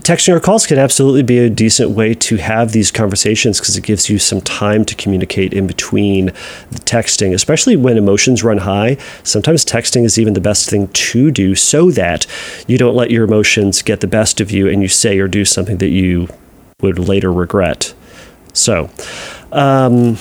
texting 0.00 0.34
or 0.34 0.40
calls 0.40 0.66
can 0.66 0.78
absolutely 0.78 1.22
be 1.22 1.38
a 1.38 1.50
decent 1.50 1.90
way 1.90 2.14
to 2.14 2.36
have 2.36 2.72
these 2.72 2.90
conversations 2.90 3.60
because 3.60 3.76
it 3.76 3.84
gives 3.84 4.08
you 4.08 4.18
some 4.18 4.40
time 4.40 4.84
to 4.84 4.94
communicate 4.94 5.52
in 5.52 5.66
between 5.66 6.26
the 6.26 6.80
texting, 6.80 7.32
especially 7.32 7.76
when 7.76 7.96
emotions 7.96 8.42
run 8.42 8.58
high. 8.58 8.96
Sometimes 9.22 9.64
texting 9.64 10.04
is 10.04 10.18
even 10.18 10.34
the 10.34 10.40
best 10.40 10.68
thing 10.68 10.88
to 10.88 11.30
do 11.30 11.54
so 11.54 11.90
that 11.92 12.26
you 12.66 12.78
don't 12.78 12.96
let 12.96 13.10
your 13.10 13.24
emotions 13.24 13.82
get 13.82 14.00
the 14.00 14.06
best 14.06 14.40
of 14.40 14.50
you 14.50 14.68
and 14.68 14.82
you 14.82 14.88
say 14.88 15.18
or 15.18 15.28
do 15.28 15.44
something 15.44 15.78
that 15.78 15.90
you 15.90 16.28
would 16.80 16.98
later 16.98 17.32
regret. 17.32 17.94
So, 18.52 18.90
um, 19.52 20.18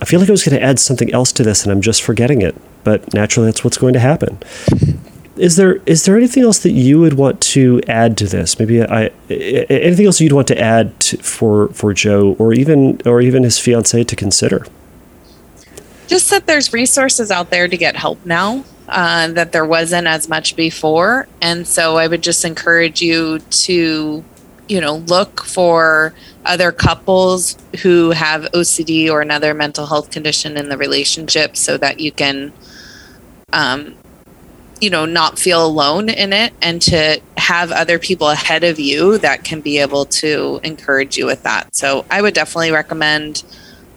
I 0.00 0.04
feel 0.04 0.20
like 0.20 0.28
I 0.28 0.32
was 0.32 0.44
going 0.44 0.58
to 0.58 0.64
add 0.64 0.78
something 0.78 1.12
else 1.12 1.32
to 1.32 1.42
this 1.42 1.64
and 1.64 1.72
I'm 1.72 1.80
just 1.80 2.02
forgetting 2.02 2.42
it, 2.42 2.54
but 2.84 3.12
naturally 3.14 3.46
that's 3.46 3.64
what's 3.64 3.78
going 3.78 3.94
to 3.94 4.00
happen 4.00 4.38
is 5.38 5.56
there 5.56 5.76
is 5.86 6.04
there 6.04 6.16
anything 6.16 6.42
else 6.42 6.58
that 6.60 6.72
you 6.72 6.98
would 7.00 7.14
want 7.14 7.40
to 7.40 7.80
add 7.88 8.16
to 8.18 8.26
this? 8.26 8.58
Maybe 8.58 8.82
I 8.82 9.10
anything 9.30 10.06
else 10.06 10.20
you'd 10.20 10.32
want 10.32 10.48
to 10.48 10.60
add 10.60 10.98
to, 11.00 11.18
for 11.18 11.68
for 11.68 11.94
Joe 11.94 12.36
or 12.38 12.52
even 12.52 13.00
or 13.04 13.20
even 13.20 13.42
his 13.44 13.58
fiance 13.58 14.04
to 14.04 14.16
consider? 14.16 14.66
Just 16.06 16.30
that 16.30 16.46
there's 16.46 16.72
resources 16.72 17.30
out 17.30 17.50
there 17.50 17.68
to 17.68 17.76
get 17.76 17.96
help 17.96 18.24
now. 18.24 18.64
Uh, 18.88 19.28
that 19.28 19.52
there 19.52 19.66
wasn't 19.66 20.06
as 20.06 20.30
much 20.30 20.56
before, 20.56 21.28
and 21.42 21.66
so 21.66 21.98
I 21.98 22.08
would 22.08 22.22
just 22.22 22.42
encourage 22.42 23.02
you 23.02 23.38
to, 23.38 24.24
you 24.66 24.80
know, 24.80 24.96
look 24.96 25.44
for 25.44 26.14
other 26.46 26.72
couples 26.72 27.58
who 27.82 28.12
have 28.12 28.44
OCD 28.54 29.10
or 29.10 29.20
another 29.20 29.52
mental 29.52 29.84
health 29.84 30.10
condition 30.10 30.56
in 30.56 30.70
the 30.70 30.78
relationship, 30.78 31.54
so 31.54 31.76
that 31.76 32.00
you 32.00 32.12
can 32.12 32.50
um, 33.52 33.94
you 34.80 34.90
know 34.90 35.04
not 35.04 35.38
feel 35.38 35.64
alone 35.64 36.08
in 36.08 36.32
it 36.32 36.52
and 36.62 36.80
to 36.82 37.20
have 37.36 37.72
other 37.72 37.98
people 37.98 38.28
ahead 38.28 38.64
of 38.64 38.78
you 38.78 39.18
that 39.18 39.44
can 39.44 39.60
be 39.60 39.78
able 39.78 40.04
to 40.04 40.60
encourage 40.62 41.16
you 41.16 41.26
with 41.26 41.42
that 41.42 41.74
so 41.74 42.04
i 42.10 42.20
would 42.22 42.34
definitely 42.34 42.70
recommend 42.70 43.44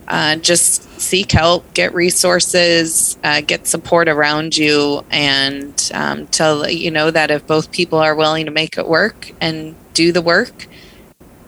uh, 0.07 0.35
just 0.37 0.99
seek 0.99 1.31
help 1.31 1.73
get 1.73 1.93
resources 1.93 3.17
uh, 3.23 3.41
get 3.41 3.67
support 3.67 4.09
around 4.09 4.57
you 4.57 5.05
and 5.09 5.89
um, 5.93 6.27
to 6.27 6.65
you 6.69 6.91
know 6.91 7.11
that 7.11 7.31
if 7.31 7.45
both 7.47 7.71
people 7.71 7.99
are 7.99 8.15
willing 8.15 8.45
to 8.45 8.51
make 8.51 8.77
it 8.77 8.87
work 8.87 9.31
and 9.39 9.75
do 9.93 10.11
the 10.11 10.21
work 10.21 10.67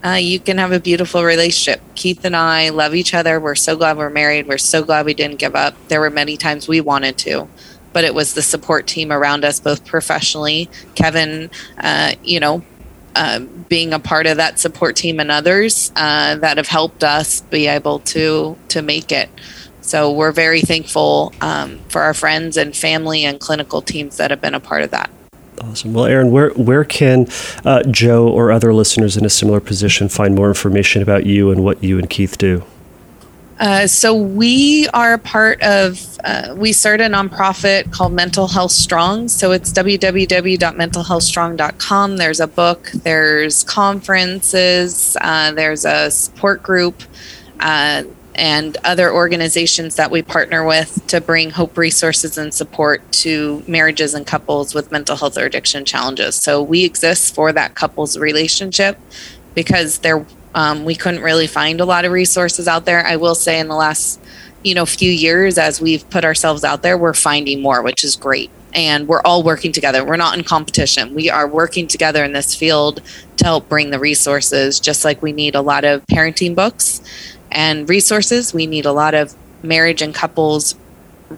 uh, 0.06 0.16
you 0.16 0.38
can 0.38 0.58
have 0.58 0.74
a 0.74 0.82
beautiful 0.82 1.24
relationship. 1.24 1.82
Keith 1.96 2.26
and 2.26 2.36
I 2.36 2.70
love 2.70 2.94
each 2.94 3.14
other. 3.14 3.40
We're 3.40 3.56
so 3.56 3.78
glad 3.78 3.98
we're 3.98 4.10
married. 4.10 4.48
We're 4.48 4.58
so 4.58 4.84
glad 4.84 5.06
we 5.06 5.14
didn't 5.14 5.40
give 5.40 5.56
up. 5.56 5.76
There 5.88 6.02
were 6.02 6.10
many 6.10 6.36
times 6.36 6.68
we 6.68 6.82
wanted 6.82 7.18
to 7.20 7.48
but 7.94 8.04
it 8.04 8.14
was 8.14 8.34
the 8.34 8.42
support 8.42 8.88
team 8.88 9.12
around 9.12 9.46
us, 9.46 9.60
both 9.60 9.86
professionally, 9.86 10.70
Kevin, 10.96 11.50
uh, 11.78 12.14
you 12.24 12.40
know, 12.40 12.64
uh, 13.16 13.40
being 13.70 13.94
a 13.94 14.00
part 14.00 14.26
of 14.26 14.38
that 14.38 14.60
support 14.60 14.96
team 14.96 15.20
and 15.20 15.30
others 15.30 15.92
uh, 15.96 16.36
that 16.38 16.58
have 16.58 16.68
helped 16.68 17.04
us 17.04 17.42
be 17.42 17.68
able 17.68 18.00
to 18.00 18.58
to 18.70 18.82
make 18.82 19.12
it. 19.12 19.30
So 19.82 20.12
we're 20.12 20.32
very 20.32 20.62
thankful 20.62 21.34
um, 21.42 21.80
for 21.90 22.02
our 22.02 22.14
friends 22.14 22.58
and 22.58 22.76
family 22.76 23.26
and 23.26 23.40
clinical 23.40 23.82
teams 23.82 24.18
that 24.18 24.32
have 24.32 24.42
been 24.42 24.56
a 24.56 24.60
part 24.60 24.82
of 24.82 24.92
that. 24.92 25.10
Awesome. 25.62 25.94
Well, 25.94 26.06
Erin, 26.06 26.32
where 26.32 26.50
where 26.52 26.84
can 26.84 27.28
uh, 27.64 27.84
Joe 27.84 28.28
or 28.28 28.52
other 28.52 28.74
listeners 28.74 29.16
in 29.16 29.26
a 29.26 29.30
similar 29.30 29.60
position 29.60 30.10
find 30.10 30.36
more 30.36 30.48
information 30.48 31.02
about 31.02 31.26
you 31.26 31.52
and 31.52 31.64
what 31.64 31.84
you 31.84 32.00
and 32.00 32.10
Keith 32.10 32.38
do? 32.38 32.64
Uh, 33.64 33.88
so 33.88 34.14
we 34.14 34.88
are 34.90 35.14
a 35.14 35.18
part 35.18 35.60
of 35.62 36.20
uh, 36.26 36.54
we 36.58 36.74
started 36.74 37.06
a 37.06 37.10
nonprofit 37.10 37.90
called 37.94 38.12
mental 38.12 38.46
health 38.46 38.74
strong. 38.74 39.30
So 39.30 39.54
it's 39.54 39.72
www.mentalhealthstrong.com 39.72 42.18
there's 42.18 42.42
a 42.42 42.48
book 42.48 42.92
there's 42.92 43.64
conferences 43.64 45.16
uh, 45.22 45.54
there's 45.54 45.86
a 45.86 46.12
support 46.12 46.62
group 46.62 47.04
uh, 47.62 48.04
and 48.36 48.76
other 48.84 49.14
organizations 49.14 49.96
that 49.96 50.12
we 50.12 50.22
partner 50.22 50.66
with 50.66 51.08
to 51.08 51.22
bring 51.22 51.50
hope 51.50 51.78
resources 51.78 52.38
and 52.38 52.54
support 52.54 53.10
to 53.14 53.64
marriages 53.66 54.14
and 54.14 54.28
couples 54.28 54.76
with 54.76 54.92
mental 54.92 55.16
health 55.16 55.38
or 55.38 55.46
addiction 55.46 55.86
challenges. 55.86 56.36
So 56.36 56.62
we 56.62 56.84
exist 56.84 57.34
for 57.34 57.54
that 57.54 57.76
couple's 57.76 58.18
relationship 58.18 59.00
because 59.56 60.00
they're 60.00 60.26
um, 60.56 60.86
we 60.86 60.96
couldn't 60.96 61.22
really 61.22 61.48
find 61.48 61.82
a 61.82 61.86
lot 61.86 62.06
of 62.06 62.12
resources 62.12 62.68
out 62.68 62.86
there. 62.86 63.06
I 63.06 63.16
will 63.16 63.36
say 63.36 63.60
in 63.60 63.68
the 63.68 63.76
last, 63.76 64.20
you 64.64 64.76
know, 64.76 64.86
few 64.86 65.12
years 65.12 65.58
as 65.58 65.82
we've 65.82 66.08
put 66.10 66.24
ourselves 66.24 66.64
out 66.64 66.82
there, 66.84 66.98
we're 66.98 67.14
finding 67.14 67.62
more, 67.62 67.82
which 67.82 68.04
is 68.04 68.16
great. 68.16 68.50
And 68.74 69.08
we're 69.08 69.22
all 69.22 69.44
working 69.44 69.72
together. 69.72 70.04
We're 70.04 70.18
not 70.18 70.38
in 70.38 70.44
competition. 70.44 71.14
We 71.14 71.30
are 71.30 71.48
working 71.48 71.88
together 71.88 72.24
in 72.24 72.34
this 72.34 72.56
field 72.56 73.02
to 73.38 73.46
help 73.46 73.70
bring 73.70 73.92
the 73.92 74.00
resources, 74.00 74.80
just 74.80 75.06
like 75.06 75.22
we 75.22 75.32
need 75.32 75.54
a 75.54 75.62
lot 75.62 75.84
of 75.84 76.04
parenting 76.08 76.56
books 76.56 77.02
and 77.52 77.88
resources. 77.88 78.54
We 78.54 78.66
need 78.66 78.86
a 78.86 78.92
lot 78.92 79.14
of 79.14 79.36
marriage 79.62 80.02
and 80.02 80.14
couples 80.14 80.76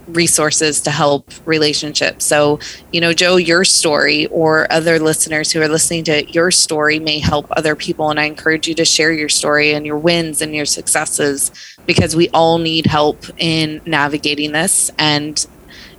resources 0.07 0.81
to 0.81 0.91
help 0.91 1.31
relationships. 1.45 2.25
So, 2.25 2.59
you 2.91 3.01
know, 3.01 3.13
Joe, 3.13 3.35
your 3.35 3.65
story 3.65 4.27
or 4.27 4.71
other 4.71 4.99
listeners 4.99 5.51
who 5.51 5.61
are 5.61 5.67
listening 5.67 6.03
to 6.05 6.29
your 6.31 6.51
story 6.51 6.99
may 6.99 7.19
help 7.19 7.47
other 7.51 7.75
people. 7.75 8.09
And 8.09 8.19
I 8.19 8.25
encourage 8.25 8.67
you 8.67 8.75
to 8.75 8.85
share 8.85 9.11
your 9.11 9.29
story 9.29 9.73
and 9.73 9.85
your 9.85 9.97
wins 9.97 10.41
and 10.41 10.55
your 10.55 10.65
successes 10.65 11.51
because 11.85 12.15
we 12.15 12.29
all 12.29 12.57
need 12.57 12.85
help 12.85 13.25
in 13.37 13.81
navigating 13.85 14.51
this. 14.51 14.91
And, 14.97 15.45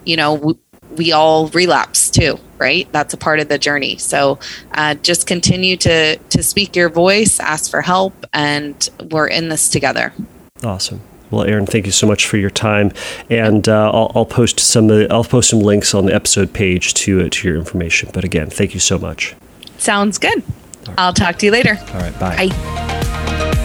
you 0.05 0.17
know, 0.17 0.35
we, 0.35 0.55
we 0.97 1.13
all 1.13 1.49
relapse 1.49 2.11
too 2.11 2.39
right 2.59 2.91
that's 2.93 3.13
a 3.13 3.17
part 3.17 3.41
of 3.41 3.49
the 3.49 3.59
journey 3.59 3.97
so 3.97 4.39
uh, 4.73 4.95
just 4.95 5.27
continue 5.27 5.77
to 5.77 6.17
to 6.17 6.43
speak 6.43 6.75
your 6.75 6.89
voice 6.89 7.39
ask 7.41 7.71
for 7.71 7.83
help 7.83 8.25
and 8.33 8.89
we're 9.11 9.27
in 9.27 9.49
this 9.49 9.69
together 9.69 10.13
awesome 10.63 11.01
well, 11.31 11.45
Erin, 11.45 11.67
thank 11.67 11.87
you 11.87 11.93
so 11.93 12.07
much 12.07 12.27
for 12.27 12.37
your 12.37 12.51
time, 12.51 12.93
and 13.29 13.69
uh, 13.69 13.91
I'll, 13.91 14.13
I'll, 14.15 14.27
post 14.27 14.61
some 14.61 14.91
I'll 15.11 15.25
post 15.25 15.51
some 15.51 15.61
links 15.61 15.95
on 15.95 16.07
the 16.07 16.15
episode 16.15 16.53
page 16.53 16.95
to 16.95 17.23
uh, 17.23 17.29
to 17.31 17.49
your 17.49 17.57
information. 17.57 18.11
But 18.13 18.25
again, 18.25 18.51
thank 18.51 18.75
you 18.75 18.81
so 18.81 18.99
much. 18.99 19.35
Sounds 19.79 20.19
good. 20.19 20.43
Right. 20.87 20.95
I'll 20.99 21.13
talk 21.13 21.37
to 21.39 21.47
you 21.47 21.53
later. 21.53 21.77
All 21.93 22.01
right, 22.01 22.19
bye. 22.19 22.49
Bye. 22.49 23.63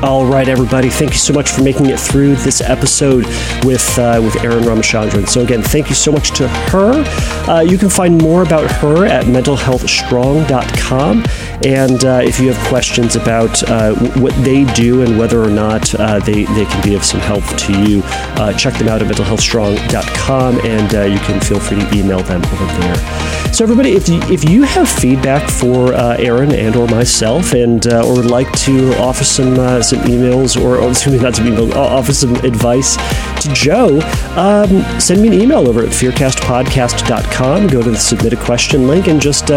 All 0.00 0.24
right, 0.24 0.48
everybody. 0.48 0.90
Thank 0.90 1.10
you 1.10 1.18
so 1.18 1.32
much 1.32 1.50
for 1.50 1.62
making 1.62 1.86
it 1.86 1.98
through 1.98 2.36
this 2.36 2.60
episode 2.60 3.26
with 3.64 3.98
uh, 3.98 4.20
with 4.22 4.36
Erin 4.44 4.62
Ramachandran. 4.62 5.28
So 5.28 5.40
again, 5.40 5.60
thank 5.60 5.88
you 5.88 5.96
so 5.96 6.12
much 6.12 6.30
to 6.36 6.46
her. 6.46 7.02
Uh, 7.50 7.62
you 7.62 7.78
can 7.78 7.90
find 7.90 8.22
more 8.22 8.44
about 8.44 8.70
her 8.70 9.06
at 9.06 9.24
mentalhealthstrong.com. 9.24 11.24
And 11.64 12.04
uh, 12.04 12.20
if 12.22 12.38
you 12.38 12.52
have 12.52 12.68
questions 12.68 13.16
about 13.16 13.60
uh, 13.64 13.92
what 14.20 14.34
they 14.44 14.62
do 14.74 15.02
and 15.02 15.18
whether 15.18 15.42
or 15.42 15.50
not 15.50 15.92
uh, 15.96 16.20
they, 16.20 16.44
they 16.44 16.66
can 16.66 16.80
be 16.84 16.94
of 16.94 17.04
some 17.04 17.18
help 17.18 17.42
to 17.44 17.72
you, 17.82 18.02
uh, 18.04 18.52
check 18.52 18.74
them 18.74 18.86
out 18.86 19.02
at 19.02 19.08
mentalhealthstrong.com 19.08 20.60
and 20.64 21.12
you 21.12 21.18
can 21.18 21.40
feel 21.40 21.58
free 21.58 21.80
to 21.80 21.96
email 21.96 22.22
them 22.22 22.44
over 22.44 22.66
there. 22.80 23.37
So 23.52 23.64
everybody, 23.64 23.92
if 23.92 24.08
you, 24.08 24.20
if 24.32 24.48
you 24.48 24.62
have 24.62 24.88
feedback 24.88 25.50
for 25.50 25.94
Erin 25.94 26.52
and 26.52 26.76
or 26.76 26.86
myself 26.86 27.54
and 27.54 27.84
or 27.92 28.14
would 28.14 28.26
like 28.30 28.50
to 28.60 28.94
offer 28.98 29.24
some 29.24 29.56
some 29.82 30.00
emails 30.00 30.60
or, 30.60 30.78
or 30.78 30.90
excuse 30.90 31.16
me, 31.16 31.20
not 31.20 31.34
some 31.34 31.46
emails, 31.46 31.74
offer 31.74 32.12
some 32.12 32.34
advice 32.36 32.96
to 33.42 33.52
Joe, 33.52 34.00
um, 34.36 35.00
send 35.00 35.22
me 35.22 35.28
an 35.28 35.34
email 35.34 35.68
over 35.68 35.82
at 35.82 35.88
fearcastpodcast.com. 35.88 37.66
Go 37.68 37.82
to 37.82 37.90
the 37.90 37.96
submit 37.96 38.32
a 38.32 38.36
question 38.36 38.86
link 38.86 39.06
and 39.06 39.20
just 39.20 39.50
uh, 39.50 39.54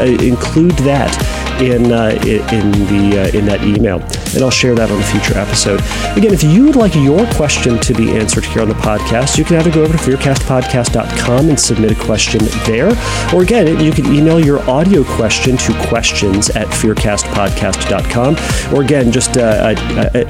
uh, 0.00 0.04
include 0.20 0.72
that 0.78 1.12
in 1.60 1.92
uh, 1.92 2.10
in 2.52 2.70
the 2.88 3.22
uh, 3.22 3.38
in 3.38 3.46
that 3.46 3.62
email, 3.62 4.00
and 4.34 4.42
I'll 4.42 4.50
share 4.50 4.74
that 4.74 4.90
on 4.90 5.00
a 5.00 5.04
future 5.04 5.38
episode. 5.38 5.80
Again, 6.16 6.32
if 6.32 6.42
you 6.42 6.66
would 6.66 6.76
like 6.76 6.94
your 6.94 7.26
question 7.34 7.78
to 7.80 7.94
be 7.94 8.12
answered 8.12 8.44
here 8.44 8.62
on 8.62 8.68
the 8.68 8.74
podcast, 8.74 9.38
you 9.38 9.44
can 9.44 9.56
either 9.56 9.70
go 9.70 9.82
over 9.82 9.96
to 9.96 9.98
fearcastpodcast.com 9.98 11.48
and 11.48 11.58
submit 11.58 11.92
a 11.92 11.94
question 11.94 12.40
there, 12.66 12.90
or 13.34 13.42
again, 13.42 13.80
you 13.80 13.90
can 13.90 14.06
email 14.14 14.38
your 14.38 14.60
audio 14.70 15.02
question 15.02 15.56
to 15.56 15.72
questions 15.88 16.50
at 16.50 16.68
fearcastpodcast.com, 16.68 18.74
or 18.74 18.82
again, 18.82 19.10
just 19.10 19.36
uh, 19.36 19.74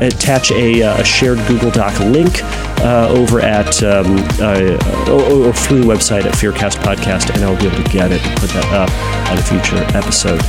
attach 0.00 0.50
a, 0.52 0.80
a, 0.80 1.04
shared 1.04 1.38
Google 1.46 1.70
Doc 1.70 2.00
link 2.00 2.42
uh, 2.80 3.08
over 3.10 3.40
at 3.40 3.82
um, 3.82 4.16
uh, 4.40 5.10
or, 5.10 5.48
or, 5.48 5.52
through 5.52 5.80
the 5.80 5.86
website 5.86 6.24
at 6.24 6.32
Fearcast 6.32 6.82
Podcast, 6.82 7.34
and 7.34 7.44
I'll 7.44 7.58
be 7.58 7.66
able 7.66 7.82
to 7.82 7.90
get 7.90 8.10
it 8.10 8.24
and 8.26 8.40
put 8.40 8.48
that 8.50 8.72
up 8.72 8.90
on 9.30 9.38
a 9.38 9.42
future 9.42 9.76
episode. 9.96 10.40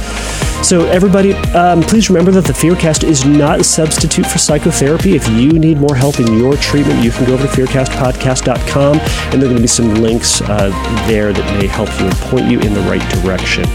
So, 0.64 0.88
everybody, 0.88 1.34
um, 1.54 1.82
please 1.82 2.10
remember 2.10 2.32
that 2.32 2.46
the 2.46 2.54
Fearcast 2.54 3.04
is 3.04 3.26
not 3.26 3.60
a 3.60 3.64
substitute 3.64 4.26
for 4.26 4.40
psychotherapy. 4.40 5.16
If 5.16 5.28
you 5.30 5.60
need 5.60 5.78
more 5.78 5.96
help 5.96 6.20
in 6.20 6.40
your 6.40 6.58
treatment, 6.58 7.04
you 7.04 7.12
can 7.12 7.26
go 7.26 7.34
over 7.34 7.46
to 7.46 7.54
fearcastpodcast.com, 7.54 9.00
and 9.00 9.34
there 9.34 9.42
are 9.42 9.44
going 9.44 9.58
to 9.58 9.62
be 9.62 9.68
some 9.68 9.94
links 9.96 10.42
uh, 10.42 10.70
there 11.08 11.34
that 11.34 11.60
may 11.60 11.68
help 11.68 11.90
you 12.00 12.08
and 12.08 12.16
point 12.46 12.52
you 12.52 12.68
in 12.68 12.74
the 12.74 12.82
right 12.82 13.02
direction. 13.12 13.66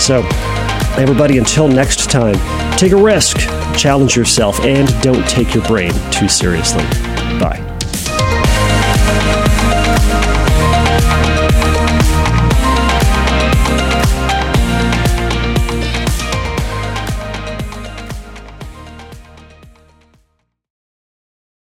So, 0.00 0.26
everybody, 1.00 1.38
until 1.38 1.68
next 1.68 2.10
time, 2.10 2.36
take 2.76 2.92
a 2.92 2.96
risk, 2.96 3.38
challenge 3.76 4.16
yourself, 4.16 4.60
and 4.60 4.88
don't 5.02 5.26
take 5.28 5.54
your 5.54 5.64
brain 5.66 5.92
too 6.10 6.28
seriously. 6.28 6.84
Bye. 7.38 7.69